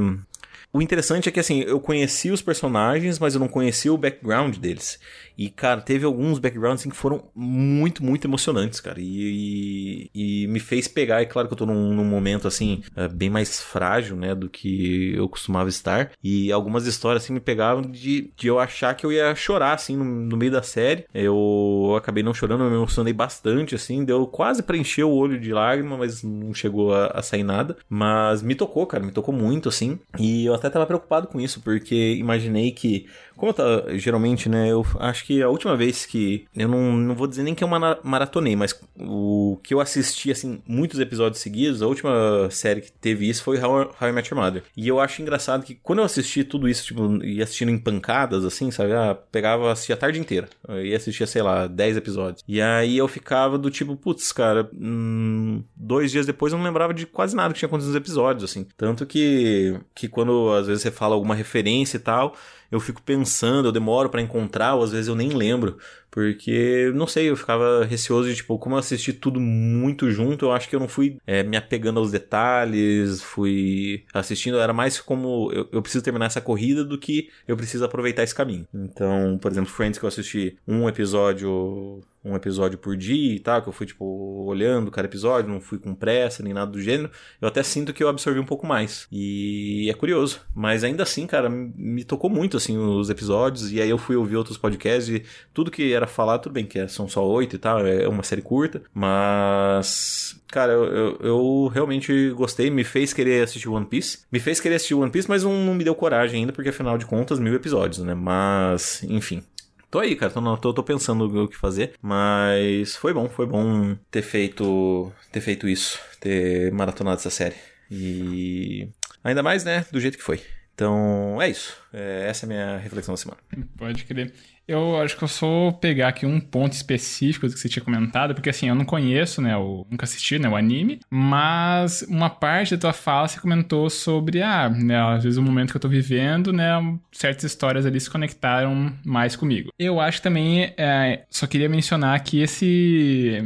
O 0.75 0.81
interessante 0.81 1.29
é 1.29 1.31
que, 1.31 1.39
assim, 1.39 1.61
eu 1.61 1.79
conheci 1.79 2.31
os 2.31 2.41
personagens, 2.41 3.19
mas 3.19 3.35
eu 3.35 3.39
não 3.39 3.47
conhecia 3.47 3.93
o 3.93 3.97
background 3.97 4.57
deles. 4.57 4.99
E, 5.37 5.49
cara, 5.49 5.81
teve 5.81 6.05
alguns 6.05 6.39
backgrounds 6.39 6.81
assim, 6.81 6.89
que 6.89 6.95
foram 6.95 7.23
muito, 7.35 8.03
muito 8.03 8.25
emocionantes, 8.25 8.79
cara. 8.79 8.99
E, 8.99 10.09
e, 10.13 10.43
e 10.43 10.47
me 10.47 10.59
fez 10.59 10.87
pegar. 10.87 11.21
E 11.21 11.25
claro 11.25 11.47
que 11.47 11.53
eu 11.53 11.57
tô 11.57 11.65
num, 11.65 11.93
num 11.93 12.05
momento, 12.05 12.47
assim, 12.47 12.81
uh, 12.95 13.13
bem 13.13 13.29
mais 13.29 13.61
frágil, 13.61 14.15
né, 14.15 14.35
do 14.35 14.49
que 14.49 15.13
eu 15.15 15.27
costumava 15.27 15.69
estar. 15.69 16.11
E 16.23 16.51
algumas 16.51 16.85
histórias, 16.85 17.23
assim, 17.23 17.33
me 17.33 17.39
pegavam 17.39 17.81
de, 17.81 18.31
de 18.35 18.47
eu 18.47 18.59
achar 18.59 18.95
que 18.95 19.05
eu 19.05 19.11
ia 19.11 19.33
chorar, 19.35 19.73
assim, 19.73 19.95
no, 19.95 20.03
no 20.03 20.37
meio 20.37 20.51
da 20.51 20.61
série. 20.61 21.05
Eu 21.13 21.95
acabei 21.97 22.23
não 22.23 22.33
chorando, 22.33 22.63
eu 22.63 22.69
me 22.69 22.75
emocionei 22.75 23.13
bastante, 23.13 23.75
assim. 23.75 24.03
Deu 24.05 24.25
quase 24.27 24.63
preencher 24.63 25.03
o 25.03 25.11
olho 25.11 25.39
de 25.39 25.51
lágrima, 25.51 25.97
mas 25.97 26.23
não 26.23 26.53
chegou 26.53 26.93
a, 26.93 27.07
a 27.07 27.21
sair 27.21 27.43
nada. 27.43 27.75
Mas 27.89 28.41
me 28.41 28.55
tocou, 28.55 28.85
cara, 28.85 29.03
me 29.03 29.11
tocou 29.11 29.33
muito, 29.33 29.69
assim. 29.69 29.99
E 30.19 30.45
eu 30.45 30.53
até 30.53 30.69
tava 30.69 30.85
preocupado 30.85 31.27
com 31.27 31.39
isso, 31.39 31.61
porque 31.61 32.15
imaginei 32.15 32.71
que 32.71 33.07
como 33.35 33.49
eu 33.49 33.53
tá, 33.53 33.97
geralmente, 33.97 34.47
né, 34.47 34.71
eu 34.71 34.85
acho 34.99 35.22
que 35.23 35.41
a 35.41 35.49
última 35.49 35.75
vez 35.75 36.05
que. 36.05 36.45
Eu 36.53 36.67
não, 36.67 36.91
não 36.97 37.15
vou 37.15 37.27
dizer 37.27 37.43
nem 37.43 37.55
que 37.55 37.63
eu 37.63 37.67
maratonei, 37.67 38.55
mas 38.57 38.77
o 38.99 39.57
que 39.63 39.73
eu 39.73 39.79
assisti, 39.79 40.29
assim, 40.29 40.61
muitos 40.67 40.99
episódios 40.99 41.41
seguidos, 41.41 41.81
a 41.81 41.87
última 41.87 42.49
série 42.51 42.81
que 42.81 42.91
teve 42.91 43.29
isso 43.29 43.41
foi 43.41 43.57
How, 43.57 43.95
How 43.99 44.09
I 44.09 44.11
Met 44.11 44.29
Your 44.33 44.43
Mother. 44.43 44.63
E 44.75 44.85
eu 44.85 44.99
acho 44.99 45.21
engraçado 45.21 45.63
que 45.63 45.75
quando 45.75 45.99
eu 45.99 46.05
assisti 46.05 46.43
tudo 46.43 46.67
isso, 46.67 46.85
tipo, 46.85 47.23
ia 47.23 47.45
assistindo 47.45 47.71
em 47.71 47.77
pancadas, 47.77 48.43
assim, 48.43 48.69
sabe? 48.69 48.91
Ah, 48.91 49.17
pegava, 49.31 49.71
assistia 49.71 49.95
a 49.95 49.97
tarde 49.97 50.19
inteira. 50.19 50.49
Eu 50.67 50.85
ia 50.85 50.97
assistir, 50.97 51.25
sei 51.25 51.41
lá, 51.41 51.67
10 51.67 51.97
episódios. 51.97 52.43
E 52.45 52.61
aí 52.61 52.97
eu 52.97 53.07
ficava 53.07 53.57
do 53.57 53.71
tipo, 53.71 53.95
putz, 53.95 54.33
cara, 54.33 54.69
hum, 54.73 55.63
dois 55.73 56.11
dias 56.11 56.25
depois 56.25 56.51
eu 56.51 56.59
não 56.59 56.65
lembrava 56.65 56.93
de 56.93 57.05
quase 57.05 57.33
nada 57.33 57.53
que 57.53 57.59
tinha 57.59 57.67
acontecido 57.67 57.93
nos 57.93 58.01
episódios, 58.01 58.43
assim. 58.43 58.67
Tanto 58.75 59.05
que, 59.05 59.79
que 59.95 60.09
quando 60.09 60.51
às 60.51 60.67
vezes 60.67 60.81
você 60.81 60.91
fala 60.91 61.15
alguma 61.15 61.33
referência 61.33 61.95
e 61.95 62.01
tal 62.01 62.35
eu 62.73 62.79
fico 62.79 63.01
pensando, 63.03 63.67
eu 63.67 63.71
demoro 63.71 64.09
para 64.09 64.21
encontrar, 64.21 64.73
ou 64.73 64.83
às 64.83 64.91
vezes 64.91 65.07
eu 65.07 65.15
nem 65.15 65.29
lembro, 65.29 65.77
porque 66.13 66.91
não 66.93 67.07
sei, 67.07 67.31
eu 67.31 67.35
ficava 67.35 67.83
receoso 67.83 68.29
de 68.29 68.35
tipo, 68.35 68.59
como 68.59 68.75
eu 68.75 68.79
assisti 68.79 69.11
tudo 69.11 69.39
muito 69.39 70.11
junto, 70.11 70.45
eu 70.45 70.51
acho 70.51 70.69
que 70.69 70.75
eu 70.75 70.79
não 70.79 70.87
fui 70.87 71.17
é, 71.25 71.41
me 71.41 71.57
apegando 71.57 71.99
aos 71.99 72.11
detalhes, 72.11 73.23
fui 73.23 74.05
assistindo, 74.13 74.59
era 74.59 74.71
mais 74.71 75.01
como 75.01 75.51
eu, 75.51 75.67
eu, 75.71 75.81
preciso 75.81 76.03
terminar 76.03 76.27
essa 76.27 76.39
corrida 76.39 76.85
do 76.85 76.99
que 76.99 77.31
eu 77.47 77.57
preciso 77.57 77.83
aproveitar 77.83 78.21
esse 78.21 78.35
caminho. 78.35 78.67
Então, 78.71 79.39
por 79.41 79.51
exemplo, 79.51 79.71
Friends 79.71 79.97
que 79.97 80.05
eu 80.05 80.07
assisti 80.07 80.55
um 80.67 80.87
episódio 80.87 82.03
um 82.23 82.35
episódio 82.35 82.77
por 82.77 82.95
dia 82.95 83.35
e 83.35 83.39
tal, 83.39 83.61
que 83.61 83.67
eu 83.67 83.73
fui, 83.73 83.85
tipo, 83.85 84.05
olhando 84.45 84.89
cada 84.89 85.07
episódio, 85.07 85.51
não 85.51 85.59
fui 85.59 85.77
com 85.77 85.93
pressa 85.93 86.41
nem 86.41 86.53
nada 86.53 86.71
do 86.71 86.81
gênero, 86.81 87.11
eu 87.41 87.47
até 87.47 87.61
sinto 87.61 87.93
que 87.93 88.03
eu 88.03 88.07
absorvi 88.07 88.39
um 88.39 88.45
pouco 88.45 88.65
mais. 88.65 89.07
E 89.11 89.89
é 89.89 89.93
curioso. 89.93 90.41
Mas 90.55 90.83
ainda 90.83 91.03
assim, 91.03 91.27
cara, 91.27 91.49
me 91.49 92.03
tocou 92.03 92.29
muito, 92.29 92.55
assim, 92.55 92.77
os 92.77 93.09
episódios, 93.09 93.71
e 93.71 93.81
aí 93.81 93.89
eu 93.89 93.97
fui 93.97 94.15
ouvir 94.15 94.37
outros 94.37 94.57
podcasts 94.57 95.09
e 95.09 95.23
tudo 95.53 95.69
que 95.69 95.91
era 95.93 96.02
falado, 96.07 96.43
tudo 96.43 96.53
bem 96.53 96.65
que 96.65 96.79
é, 96.79 96.87
são 96.87 97.07
só 97.07 97.25
oito 97.25 97.55
e 97.55 97.59
tal, 97.59 97.85
é 97.85 98.07
uma 98.07 98.23
série 98.23 98.41
curta, 98.41 98.81
mas 98.93 100.39
cara, 100.53 100.71
eu, 100.71 100.85
eu, 100.85 101.19
eu, 101.21 101.67
realmente 101.73 102.29
gostei, 102.31 102.69
me 102.69 102.83
fez 102.83 103.11
querer 103.11 103.43
assistir 103.43 103.67
One 103.67 103.87
Piece. 103.87 104.19
Me 104.31 104.39
fez 104.39 104.59
querer 104.59 104.75
assistir 104.75 104.93
One 104.93 105.11
Piece, 105.11 105.27
mas 105.27 105.43
não, 105.43 105.51
não, 105.53 105.73
me 105.73 105.83
deu 105.83 105.95
coragem 105.95 106.41
ainda, 106.41 106.53
porque 106.53 106.69
afinal 106.69 106.95
de 106.95 107.07
contas, 107.07 107.39
mil 107.39 107.55
episódios, 107.55 108.05
né? 108.05 108.13
Mas, 108.13 109.03
enfim. 109.03 109.43
Tô 109.89 109.99
aí, 109.99 110.15
cara, 110.15 110.31
tô, 110.31 110.57
tô, 110.57 110.73
tô 110.73 110.83
pensando 110.83 111.43
o 111.43 111.47
que 111.47 111.57
fazer, 111.57 111.93
mas 112.01 112.95
foi 112.95 113.13
bom, 113.13 113.27
foi 113.29 113.47
bom 113.47 113.95
ter 114.11 114.21
feito, 114.21 115.11
ter 115.31 115.41
feito 115.41 115.67
isso, 115.67 115.99
ter 116.19 116.71
maratonado 116.71 117.17
essa 117.17 117.29
série. 117.29 117.55
E 117.89 118.87
ainda 119.23 119.41
mais, 119.41 119.63
né, 119.63 119.85
do 119.91 119.99
jeito 119.99 120.17
que 120.17 120.23
foi. 120.23 120.41
Então, 120.73 121.41
é 121.41 121.49
isso. 121.49 121.75
É, 121.93 122.27
essa 122.27 122.45
é 122.45 122.47
a 122.47 122.49
minha 122.49 122.77
reflexão 122.77 123.13
da 123.13 123.17
semana. 123.17 123.39
Pode 123.77 124.03
crer. 124.05 124.33
Eu 124.65 124.95
acho 125.01 125.17
que 125.17 125.23
eu 125.23 125.27
só 125.27 125.71
pegar 125.73 126.07
aqui 126.07 126.25
um 126.25 126.39
ponto 126.39 126.71
específico 126.71 127.45
do 127.45 127.53
que 127.53 127.59
você 127.59 127.67
tinha 127.67 127.83
comentado, 127.83 128.33
porque 128.33 128.49
assim, 128.49 128.69
eu 128.69 128.75
não 128.75 128.85
conheço, 128.85 129.41
né, 129.41 129.57
o, 129.57 129.85
nunca 129.91 130.05
assisti, 130.05 130.39
né, 130.39 130.47
o 130.47 130.55
anime, 130.55 131.01
mas 131.09 132.01
uma 132.03 132.29
parte 132.29 132.73
da 132.75 132.79
tua 132.79 132.93
fala 132.93 133.27
você 133.27 133.41
comentou 133.41 133.89
sobre, 133.89 134.41
ah, 134.41 134.69
né, 134.69 134.97
às 134.97 135.25
vezes 135.25 135.37
o 135.37 135.41
momento 135.41 135.71
que 135.71 135.75
eu 135.75 135.81
tô 135.81 135.89
vivendo, 135.89 136.53
né, 136.53 136.71
certas 137.11 137.43
histórias 137.43 137.85
ali 137.85 137.99
se 137.99 138.09
conectaram 138.09 138.93
mais 139.05 139.35
comigo. 139.35 139.69
Eu 139.77 139.99
acho 139.99 140.19
que 140.19 140.23
também, 140.23 140.73
é, 140.77 141.25
só 141.29 141.45
queria 141.45 141.67
mencionar 141.67 142.15
aqui 142.15 142.41
esse, 142.41 143.43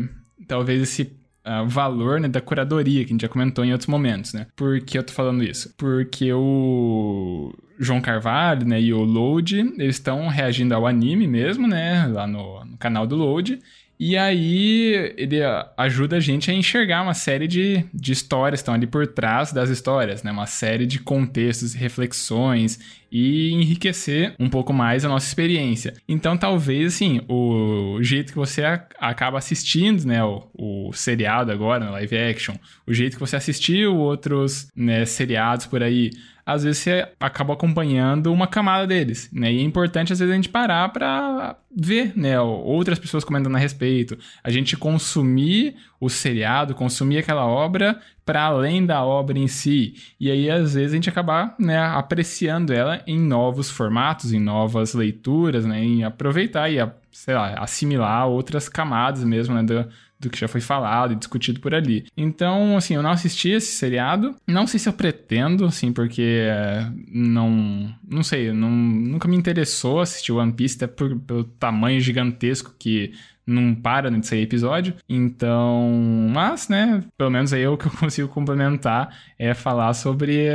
talvez 0.47 0.83
esse 0.83 1.16
valor 1.67 2.19
né, 2.19 2.27
da 2.27 2.41
curadoria, 2.41 3.03
que 3.03 3.11
a 3.11 3.13
gente 3.13 3.21
já 3.21 3.29
comentou 3.29 3.63
em 3.63 3.71
outros 3.71 3.87
momentos, 3.87 4.33
né? 4.33 4.47
Por 4.55 4.79
que 4.81 4.97
eu 4.97 5.03
tô 5.03 5.13
falando 5.13 5.43
isso? 5.43 5.73
Porque 5.77 6.31
o 6.33 7.53
João 7.79 8.01
Carvalho 8.01 8.67
né, 8.67 8.81
e 8.81 8.93
o 8.93 9.03
Load, 9.03 9.59
eles 9.77 9.95
estão 9.95 10.27
reagindo 10.27 10.73
ao 10.73 10.85
anime 10.85 11.27
mesmo, 11.27 11.67
né? 11.67 12.07
Lá 12.07 12.27
no, 12.27 12.65
no 12.65 12.77
canal 12.77 13.05
do 13.05 13.15
Load. 13.15 13.59
E 13.99 14.15
aí 14.15 15.13
ele 15.17 15.39
ajuda 15.75 16.17
a 16.17 16.19
gente 16.19 16.51
a 16.51 16.53
enxergar 16.53 17.01
uma 17.01 17.15
série 17.15 17.47
de, 17.47 17.83
de 17.93 18.11
histórias 18.11 18.59
que 18.59 18.63
estão 18.63 18.73
ali 18.75 18.85
por 18.85 19.07
trás 19.07 19.51
das 19.51 19.69
histórias, 19.69 20.21
né? 20.21 20.31
Uma 20.31 20.45
série 20.45 20.85
de 20.85 20.99
contextos 20.99 21.73
e 21.73 21.77
reflexões 21.77 22.79
e 23.11 23.51
enriquecer 23.53 24.35
um 24.39 24.49
pouco 24.49 24.71
mais 24.71 25.03
a 25.03 25.09
nossa 25.09 25.25
experiência. 25.25 25.93
Então, 26.07 26.37
talvez, 26.37 26.95
assim, 26.95 27.21
o 27.27 27.97
jeito 28.01 28.33
que 28.33 28.37
você 28.37 28.63
acaba 28.99 29.37
assistindo, 29.37 30.05
né, 30.05 30.23
o, 30.23 30.43
o 30.53 30.93
seriado 30.93 31.51
agora, 31.51 31.89
live 31.89 32.17
action, 32.17 32.55
o 32.85 32.93
jeito 32.93 33.13
que 33.13 33.19
você 33.19 33.37
assistiu 33.37 33.95
outros 33.95 34.67
né, 34.75 35.05
seriados 35.05 35.65
por 35.65 35.81
aí, 35.81 36.11
às 36.47 36.63
vezes 36.63 36.77
você 36.77 37.05
acaba 37.19 37.53
acompanhando 37.53 38.31
uma 38.31 38.47
camada 38.47 38.87
deles, 38.87 39.29
né? 39.33 39.51
E 39.51 39.59
é 39.59 39.61
importante 39.61 40.13
às 40.13 40.19
vezes 40.19 40.31
a 40.31 40.35
gente 40.35 40.47
parar 40.47 40.87
para 40.93 41.57
ver, 41.75 42.13
né, 42.15 42.39
outras 42.39 42.97
pessoas 42.97 43.25
comentando 43.25 43.57
a 43.57 43.59
respeito, 43.59 44.17
a 44.41 44.49
gente 44.49 44.77
consumir 44.77 45.75
o 45.99 46.09
seriado, 46.09 46.73
consumir 46.73 47.17
aquela 47.17 47.45
obra 47.45 47.99
para 48.25 48.43
além 48.43 48.85
da 48.85 49.03
obra 49.03 49.37
em 49.37 49.47
si. 49.47 49.95
E 50.17 50.31
aí, 50.31 50.49
às 50.49 50.73
vezes, 50.73 50.93
a 50.93 50.95
gente 50.95 51.09
acabar 51.09 51.53
né, 51.59 51.79
apreciando 51.79 52.73
ela 52.73 53.01
em 53.05 53.19
novos 53.19 53.69
formatos, 53.69 54.31
em 54.31 54.39
novas 54.39 54.93
leituras, 54.93 55.65
né, 55.65 55.83
em 55.83 56.03
aproveitar 56.05 56.71
e, 56.71 56.77
sei 57.11 57.35
lá, 57.35 57.55
assimilar 57.59 58.27
outras 58.27 58.69
camadas 58.69 59.23
mesmo 59.23 59.53
né, 59.53 59.63
do, 59.63 59.85
do 60.19 60.29
que 60.29 60.39
já 60.39 60.47
foi 60.47 60.61
falado 60.61 61.13
e 61.13 61.15
discutido 61.15 61.59
por 61.59 61.73
ali. 61.73 62.05
Então, 62.15 62.75
assim, 62.75 62.95
eu 62.95 63.03
não 63.03 63.11
assisti 63.11 63.49
esse 63.49 63.73
seriado. 63.73 64.35
Não 64.47 64.65
sei 64.65 64.79
se 64.79 64.89
eu 64.89 64.93
pretendo, 64.93 65.65
assim, 65.65 65.93
porque 65.93 66.45
é, 66.47 66.89
não. 67.07 67.93
Não 68.07 68.23
sei, 68.23 68.51
não, 68.51 68.69
nunca 68.69 69.27
me 69.27 69.37
interessou 69.37 69.99
assistir 69.99 70.31
One 70.31 70.53
Piece, 70.53 70.75
até 70.77 70.87
por, 70.87 71.17
pelo 71.19 71.43
tamanho 71.43 71.99
gigantesco 71.99 72.73
que 72.77 73.13
não 73.47 73.73
para 73.73 74.11
de 74.11 74.27
sair 74.27 74.43
episódio. 74.43 74.93
Então, 75.07 75.89
mas, 76.33 76.67
né, 76.67 77.03
pelo 77.17 77.29
menos 77.29 77.53
aí 77.53 77.65
o 77.65 77.77
que 77.77 77.87
eu 77.87 77.91
consigo 77.97 78.27
complementar 78.27 79.17
é 79.39 79.53
falar 79.53 79.93
sobre. 79.93 80.47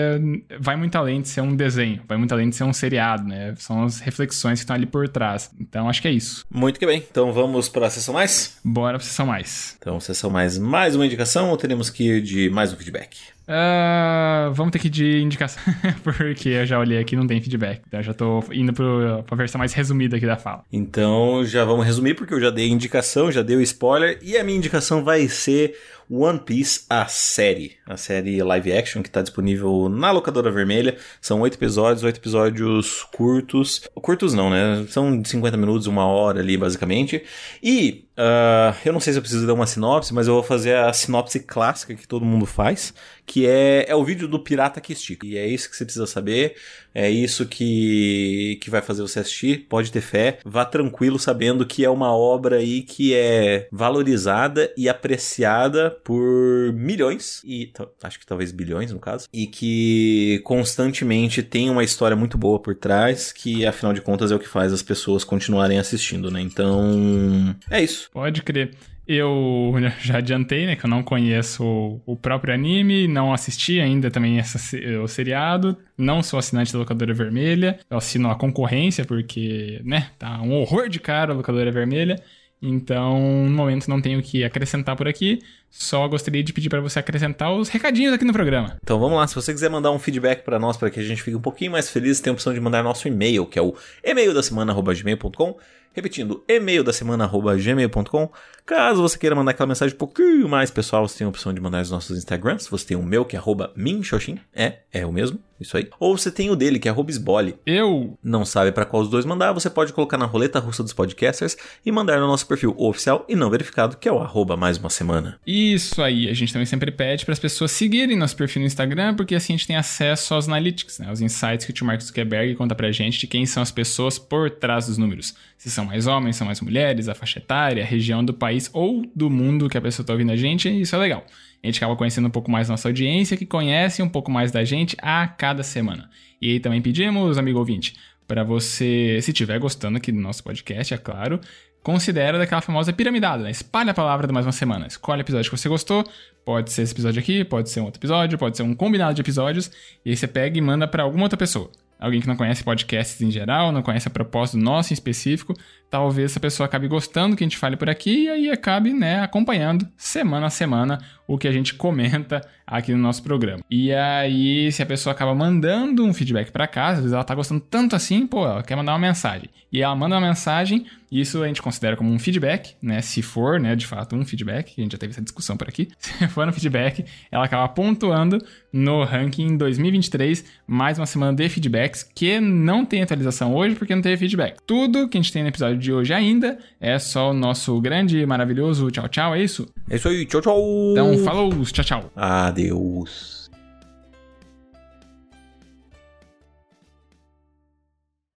Vai 0.60 0.76
muito 0.76 0.94
além 0.96 1.22
de 1.22 1.28
ser 1.28 1.40
um 1.40 1.56
desenho, 1.56 2.02
vai 2.06 2.18
muito 2.18 2.32
além 2.32 2.50
de 2.50 2.56
ser 2.56 2.64
um 2.64 2.72
seriado, 2.72 3.24
né? 3.24 3.54
São 3.56 3.84
as 3.84 4.00
reflexões 4.00 4.58
que 4.58 4.64
estão 4.64 4.76
ali 4.76 4.86
por 4.86 5.08
trás. 5.08 5.50
Então, 5.58 5.88
acho 5.88 6.02
que 6.02 6.08
é 6.08 6.12
isso. 6.12 6.44
Muito 6.50 6.78
que 6.78 6.86
bem. 6.86 7.02
Então, 7.10 7.32
vamos 7.32 7.68
para 7.68 7.86
a 7.86 7.90
sessão 7.90 8.14
mais? 8.14 8.58
Bora 8.62 8.98
para 8.98 9.04
a 9.04 9.08
sessão 9.08 9.26
mais. 9.26 9.76
Então, 9.78 9.98
sessão 9.98 10.30
mais, 10.30 10.58
mais 10.58 10.94
uma 10.94 11.06
indicação 11.06 11.50
ou 11.50 11.56
teremos 11.56 11.88
que 11.88 12.04
ir 12.04 12.22
de 12.22 12.50
mais 12.50 12.72
um 12.72 12.76
feedback? 12.76 13.16
Uh, 13.42 14.52
vamos 14.52 14.72
ter 14.72 14.78
que 14.78 14.86
ir 14.86 14.90
de 14.90 15.20
indicação, 15.20 15.62
porque 16.02 16.48
eu 16.48 16.66
já 16.66 16.78
olhei 16.78 16.98
aqui 16.98 17.16
não 17.16 17.26
tem 17.26 17.40
feedback. 17.40 17.82
Então 17.86 18.02
já 18.02 18.14
tô 18.14 18.42
indo 18.52 18.72
para 18.72 19.24
a 19.30 19.36
versão 19.36 19.58
mais 19.58 19.72
resumida 19.72 20.16
aqui 20.16 20.26
da 20.26 20.36
fala. 20.36 20.64
Então 20.72 21.44
já 21.44 21.64
vamos 21.64 21.84
resumir, 21.84 22.14
porque 22.14 22.34
eu 22.34 22.40
já 22.40 22.50
dei 22.50 22.68
indicação, 22.68 23.30
já 23.30 23.42
dei 23.42 23.56
o 23.56 23.60
spoiler, 23.60 24.18
e 24.22 24.36
a 24.36 24.44
minha 24.44 24.56
indicação 24.56 25.02
vai 25.02 25.28
ser 25.28 25.74
One 26.14 26.40
Piece, 26.40 26.84
a 26.90 27.06
série. 27.06 27.76
A 27.86 27.96
série 27.96 28.42
live 28.42 28.72
action 28.72 29.02
que 29.02 29.08
está 29.08 29.22
disponível 29.22 29.88
na 29.88 30.10
locadora 30.10 30.50
vermelha. 30.50 30.98
São 31.22 31.40
oito 31.40 31.56
episódios, 31.56 32.02
oito 32.04 32.18
episódios 32.18 33.02
curtos. 33.14 33.88
Curtos 33.94 34.34
não, 34.34 34.50
né? 34.50 34.84
São 34.88 35.20
de 35.20 35.26
50 35.26 35.56
minutos, 35.56 35.86
uma 35.86 36.06
hora 36.06 36.40
ali, 36.40 36.56
basicamente. 36.58 37.24
E 37.62 38.04
uh, 38.18 38.76
eu 38.84 38.92
não 38.92 39.00
sei 39.00 39.14
se 39.14 39.18
eu 39.18 39.22
preciso 39.22 39.46
dar 39.46 39.54
uma 39.54 39.66
sinopse, 39.66 40.12
mas 40.12 40.26
eu 40.28 40.34
vou 40.34 40.42
fazer 40.42 40.76
a 40.76 40.92
sinopse 40.92 41.40
clássica 41.40 41.94
que 41.94 42.06
todo 42.06 42.26
mundo 42.26 42.44
faz, 42.44 42.92
que 43.26 43.46
é, 43.46 43.86
é 43.88 43.94
o 43.94 44.04
vídeo 44.04 44.28
do 44.28 44.38
pirata 44.38 44.80
que 44.80 44.92
estica. 44.92 45.26
E 45.26 45.36
é 45.36 45.46
isso 45.46 45.70
que 45.70 45.76
você 45.76 45.84
precisa 45.84 46.06
saber. 46.06 46.56
É 46.94 47.10
isso 47.10 47.46
que, 47.46 48.58
que 48.60 48.68
vai 48.68 48.82
fazer 48.82 49.02
você 49.02 49.20
assistir. 49.20 49.66
Pode 49.68 49.90
ter 49.90 50.00
fé. 50.00 50.38
Vá 50.44 50.64
tranquilo 50.64 51.18
sabendo 51.18 51.64
que 51.64 51.84
é 51.84 51.90
uma 51.90 52.14
obra 52.14 52.56
aí 52.56 52.82
que 52.82 53.14
é 53.14 53.68
valorizada 53.72 54.72
e 54.76 54.88
apreciada 54.88 55.90
por 56.04 56.72
milhões, 56.74 57.40
e 57.44 57.72
acho 58.02 58.18
que 58.18 58.26
talvez 58.26 58.52
bilhões 58.52 58.92
no 58.92 58.98
caso, 58.98 59.28
e 59.32 59.46
que 59.46 60.40
constantemente 60.44 61.42
tem 61.42 61.70
uma 61.70 61.84
história 61.84 62.16
muito 62.16 62.36
boa 62.36 62.60
por 62.60 62.74
trás, 62.74 63.32
que 63.32 63.64
afinal 63.64 63.92
de 63.92 64.00
contas 64.00 64.30
é 64.30 64.34
o 64.34 64.38
que 64.38 64.48
faz 64.48 64.72
as 64.72 64.82
pessoas 64.82 65.24
continuarem 65.24 65.78
assistindo, 65.78 66.30
né? 66.30 66.40
Então, 66.40 67.56
é 67.70 67.82
isso. 67.82 68.10
Pode 68.12 68.42
crer. 68.42 68.72
Eu 69.06 69.72
já 70.00 70.18
adiantei, 70.18 70.66
né, 70.66 70.76
que 70.76 70.84
eu 70.84 70.90
não 70.90 71.02
conheço 71.02 72.00
o 72.06 72.16
próprio 72.16 72.54
anime, 72.54 73.08
não 73.08 73.32
assisti 73.32 73.80
ainda 73.80 74.10
também 74.10 74.38
essa, 74.38 74.58
o 75.02 75.08
seriado, 75.08 75.76
não 75.98 76.22
sou 76.22 76.38
assinante 76.38 76.72
da 76.72 76.78
Locadora 76.78 77.12
Vermelha, 77.12 77.78
eu 77.90 77.96
assino 77.98 78.30
a 78.30 78.36
concorrência 78.36 79.04
porque, 79.04 79.80
né, 79.84 80.10
tá 80.18 80.40
um 80.40 80.52
horror 80.52 80.88
de 80.88 81.00
cara 81.00 81.32
a 81.32 81.36
Locadora 81.36 81.72
Vermelha, 81.72 82.22
então 82.62 83.18
no 83.46 83.56
momento 83.56 83.88
não 83.88 84.00
tenho 84.00 84.20
o 84.20 84.22
que 84.22 84.44
acrescentar 84.44 84.96
por 84.96 85.08
aqui, 85.08 85.40
só 85.68 86.06
gostaria 86.06 86.42
de 86.42 86.52
pedir 86.52 86.68
para 86.68 86.80
você 86.80 86.98
acrescentar 86.98 87.52
os 87.52 87.68
recadinhos 87.68 88.12
aqui 88.12 88.24
no 88.24 88.32
programa. 88.32 88.76
Então 88.82 88.98
vamos 89.00 89.18
lá, 89.18 89.26
se 89.26 89.34
você 89.34 89.52
quiser 89.52 89.68
mandar 89.68 89.90
um 89.90 89.98
feedback 89.98 90.44
para 90.44 90.58
nós, 90.58 90.76
para 90.76 90.90
que 90.90 91.00
a 91.00 91.02
gente 91.02 91.22
fique 91.22 91.36
um 91.36 91.40
pouquinho 91.40 91.72
mais 91.72 91.90
feliz, 91.90 92.20
tem 92.20 92.30
a 92.30 92.34
opção 92.34 92.54
de 92.54 92.60
mandar 92.60 92.82
nosso 92.82 93.08
e-mail, 93.08 93.44
que 93.46 93.58
é 93.58 93.62
o 93.62 93.74
e-mail 94.04 94.32
da 94.32 94.42
semana@gmail.com 94.42 95.56
Repetindo, 95.94 96.42
e-mail 96.48 96.82
da 96.82 96.92
semana 96.92 97.28
gmail.com. 97.28 98.30
Caso 98.64 99.02
você 99.02 99.18
queira 99.18 99.36
mandar 99.36 99.50
aquela 99.50 99.66
mensagem 99.66 99.94
um 99.94 99.98
pouquinho 99.98 100.48
mais 100.48 100.70
pessoal, 100.70 101.06
você 101.06 101.18
tem 101.18 101.26
a 101.26 101.28
opção 101.28 101.52
de 101.52 101.60
mandar 101.60 101.82
os 101.82 101.90
nossos 101.90 102.16
Instagrams. 102.16 102.66
Você 102.68 102.86
tem 102.86 102.96
o 102.96 103.02
meu, 103.02 103.26
que 103.26 103.36
é 103.36 103.38
arroba 103.38 103.72
minxoxin. 103.76 104.40
É, 104.54 104.78
é 104.90 105.04
o 105.04 105.12
mesmo, 105.12 105.38
isso 105.62 105.76
aí. 105.76 105.88
Ou 105.98 106.16
você 106.16 106.30
tem 106.30 106.50
o 106.50 106.56
dele, 106.56 106.78
que 106.78 106.88
é 106.88 106.90
arroba 106.90 107.10
esbole. 107.10 107.56
Eu 107.64 108.18
não 108.22 108.44
sabe 108.44 108.72
para 108.72 108.84
qual 108.84 109.02
os 109.02 109.08
dois 109.08 109.24
mandar, 109.24 109.52
você 109.52 109.70
pode 109.70 109.92
colocar 109.92 110.18
na 110.18 110.26
roleta 110.26 110.58
russa 110.58 110.82
dos 110.82 110.92
podcasters 110.92 111.56
e 111.84 111.90
mandar 111.90 112.18
no 112.20 112.26
nosso 112.26 112.46
perfil 112.46 112.74
oficial 112.78 113.24
e 113.28 113.34
não 113.34 113.50
verificado, 113.50 113.96
que 113.96 114.08
é 114.08 114.12
o 114.12 114.18
arroba 114.18 114.56
mais 114.56 114.78
uma 114.78 114.90
semana. 114.90 115.38
Isso 115.46 116.02
aí, 116.02 116.28
a 116.28 116.34
gente 116.34 116.52
também 116.52 116.66
sempre 116.66 116.90
pede 116.90 117.24
para 117.24 117.32
as 117.32 117.38
pessoas 117.38 117.70
seguirem 117.70 118.16
nosso 118.16 118.36
perfil 118.36 118.60
no 118.60 118.66
Instagram, 118.66 119.14
porque 119.14 119.34
assim 119.34 119.54
a 119.54 119.56
gente 119.56 119.66
tem 119.66 119.76
acesso 119.76 120.34
aos 120.34 120.48
analytics, 120.48 120.98
né? 120.98 121.10
Os 121.10 121.20
insights 121.20 121.64
que 121.64 121.72
o 121.72 121.74
tio 121.74 121.86
Marcos 121.86 122.06
Zuckerberg 122.06 122.54
conta 122.54 122.74
pra 122.74 122.92
gente 122.92 123.18
de 123.18 123.26
quem 123.26 123.46
são 123.46 123.62
as 123.62 123.70
pessoas 123.70 124.18
por 124.18 124.50
trás 124.50 124.86
dos 124.86 124.98
números. 124.98 125.34
Se 125.56 125.70
são 125.70 125.84
mais 125.84 126.06
homens, 126.06 126.36
são 126.36 126.46
mais 126.46 126.60
mulheres, 126.60 127.08
a 127.08 127.14
faixa 127.14 127.38
etária, 127.38 127.82
a 127.82 127.86
região 127.86 128.24
do 128.24 128.34
país 128.34 128.68
ou 128.72 129.02
do 129.14 129.30
mundo 129.30 129.68
que 129.68 129.78
a 129.78 129.80
pessoa 129.80 130.02
está 130.02 130.12
ouvindo 130.12 130.32
a 130.32 130.36
gente, 130.36 130.68
isso 130.68 130.94
é 130.96 130.98
legal. 130.98 131.24
A 131.62 131.66
gente 131.68 131.78
acaba 131.78 131.94
conhecendo 131.94 132.26
um 132.26 132.30
pouco 132.30 132.50
mais 132.50 132.68
nossa 132.68 132.88
audiência, 132.88 133.36
que 133.36 133.46
conhece 133.46 134.02
um 134.02 134.08
pouco 134.08 134.30
mais 134.30 134.50
da 134.50 134.64
gente 134.64 134.96
a 135.00 135.28
cada 135.28 135.62
semana. 135.62 136.10
E 136.40 136.50
aí 136.50 136.60
também 136.60 136.82
pedimos, 136.82 137.38
amigo 137.38 137.60
ouvinte, 137.60 137.94
para 138.26 138.42
você, 138.42 139.20
se 139.22 139.30
estiver 139.30 139.60
gostando 139.60 139.96
aqui 139.96 140.10
do 140.10 140.20
nosso 140.20 140.42
podcast, 140.42 140.92
é 140.92 140.98
claro, 140.98 141.40
considera 141.80 142.36
daquela 142.36 142.60
famosa 142.60 142.92
piramidada, 142.92 143.44
né? 143.44 143.50
Espalha 143.50 143.92
a 143.92 143.94
palavra 143.94 144.26
de 144.26 144.32
mais 144.32 144.44
uma 144.44 144.50
semana. 144.50 144.88
Escolhe 144.88 145.20
o 145.20 145.22
episódio 145.22 145.50
que 145.50 145.56
você 145.56 145.68
gostou. 145.68 146.04
Pode 146.44 146.72
ser 146.72 146.82
esse 146.82 146.92
episódio 146.92 147.20
aqui, 147.20 147.44
pode 147.44 147.70
ser 147.70 147.80
um 147.80 147.84
outro 147.84 148.00
episódio, 148.00 148.36
pode 148.38 148.56
ser 148.56 148.64
um 148.64 148.74
combinado 148.74 149.14
de 149.14 149.20
episódios. 149.20 149.70
E 150.04 150.10
aí 150.10 150.16
você 150.16 150.26
pega 150.26 150.58
e 150.58 150.60
manda 150.60 150.88
para 150.88 151.04
alguma 151.04 151.24
outra 151.24 151.36
pessoa 151.36 151.70
alguém 152.02 152.20
que 152.20 152.26
não 152.26 152.34
conhece 152.34 152.64
podcasts 152.64 153.20
em 153.20 153.30
geral, 153.30 153.70
não 153.70 153.80
conhece 153.80 154.08
a 154.08 154.10
propósito 154.10 154.58
nosso 154.58 154.92
em 154.92 154.94
específico, 154.94 155.54
talvez 155.88 156.32
essa 156.32 156.40
pessoa 156.40 156.66
acabe 156.66 156.88
gostando 156.88 157.36
que 157.36 157.44
a 157.44 157.46
gente 157.46 157.56
fale 157.56 157.76
por 157.76 157.88
aqui 157.88 158.24
e 158.24 158.28
aí 158.28 158.50
acabe, 158.50 158.92
né, 158.92 159.20
acompanhando 159.20 159.88
semana 159.96 160.46
a 160.46 160.50
semana 160.50 160.98
o 161.32 161.38
que 161.38 161.48
a 161.48 161.52
gente 161.52 161.72
comenta 161.72 162.42
aqui 162.66 162.92
no 162.92 162.98
nosso 162.98 163.22
programa. 163.22 163.62
E 163.70 163.90
aí, 163.90 164.70
se 164.70 164.82
a 164.82 164.86
pessoa 164.86 165.14
acaba 165.14 165.34
mandando 165.34 166.04
um 166.04 166.12
feedback 166.12 166.50
para 166.50 166.66
casa, 166.66 166.92
às 166.92 166.98
vezes 166.98 167.12
ela 167.14 167.24
tá 167.24 167.34
gostando 167.34 167.60
tanto 167.60 167.96
assim, 167.96 168.26
pô, 168.26 168.44
ela 168.44 168.62
quer 168.62 168.76
mandar 168.76 168.92
uma 168.92 168.98
mensagem. 168.98 169.48
E 169.72 169.80
ela 169.80 169.96
manda 169.96 170.16
uma 170.16 170.26
mensagem, 170.26 170.84
isso 171.10 171.42
a 171.42 171.46
gente 171.46 171.62
considera 171.62 171.96
como 171.96 172.10
um 172.10 172.18
feedback, 172.18 172.74
né? 172.82 173.00
Se 173.00 173.22
for, 173.22 173.58
né, 173.58 173.74
de 173.74 173.86
fato, 173.86 174.14
um 174.14 174.24
feedback, 174.24 174.74
a 174.76 174.82
gente 174.82 174.92
já 174.92 174.98
teve 174.98 175.12
essa 175.12 175.22
discussão 175.22 175.56
por 175.56 175.66
aqui. 175.66 175.88
Se 175.98 176.28
for 176.28 176.46
um 176.46 176.52
feedback, 176.52 177.06
ela 177.30 177.46
acaba 177.46 177.66
pontuando 177.68 178.38
no 178.70 179.02
ranking 179.04 179.56
2023, 179.56 180.44
mais 180.66 180.98
uma 180.98 181.06
semana 181.06 181.34
de 181.34 181.48
feedbacks, 181.48 182.02
que 182.02 182.38
não 182.38 182.84
tem 182.84 183.02
atualização 183.02 183.54
hoje 183.54 183.74
porque 183.74 183.94
não 183.94 184.02
teve 184.02 184.18
feedback. 184.18 184.58
Tudo 184.66 185.08
que 185.08 185.16
a 185.16 185.20
gente 185.20 185.32
tem 185.32 185.42
no 185.42 185.48
episódio 185.48 185.78
de 185.78 185.90
hoje 185.90 186.12
ainda 186.12 186.58
é 186.78 186.98
só 186.98 187.30
o 187.30 187.34
nosso 187.34 187.80
grande, 187.80 188.24
maravilhoso 188.26 188.90
tchau, 188.90 189.08
tchau, 189.08 189.34
é 189.34 189.42
isso? 189.42 189.66
É 189.88 189.96
isso 189.96 190.08
aí, 190.08 190.26
tchau, 190.26 190.40
tchau! 190.42 190.62
Então, 190.92 191.21
falou, 191.24 191.50
tchau, 191.64 191.84
tchau. 191.84 192.10
Adeus. 192.16 193.41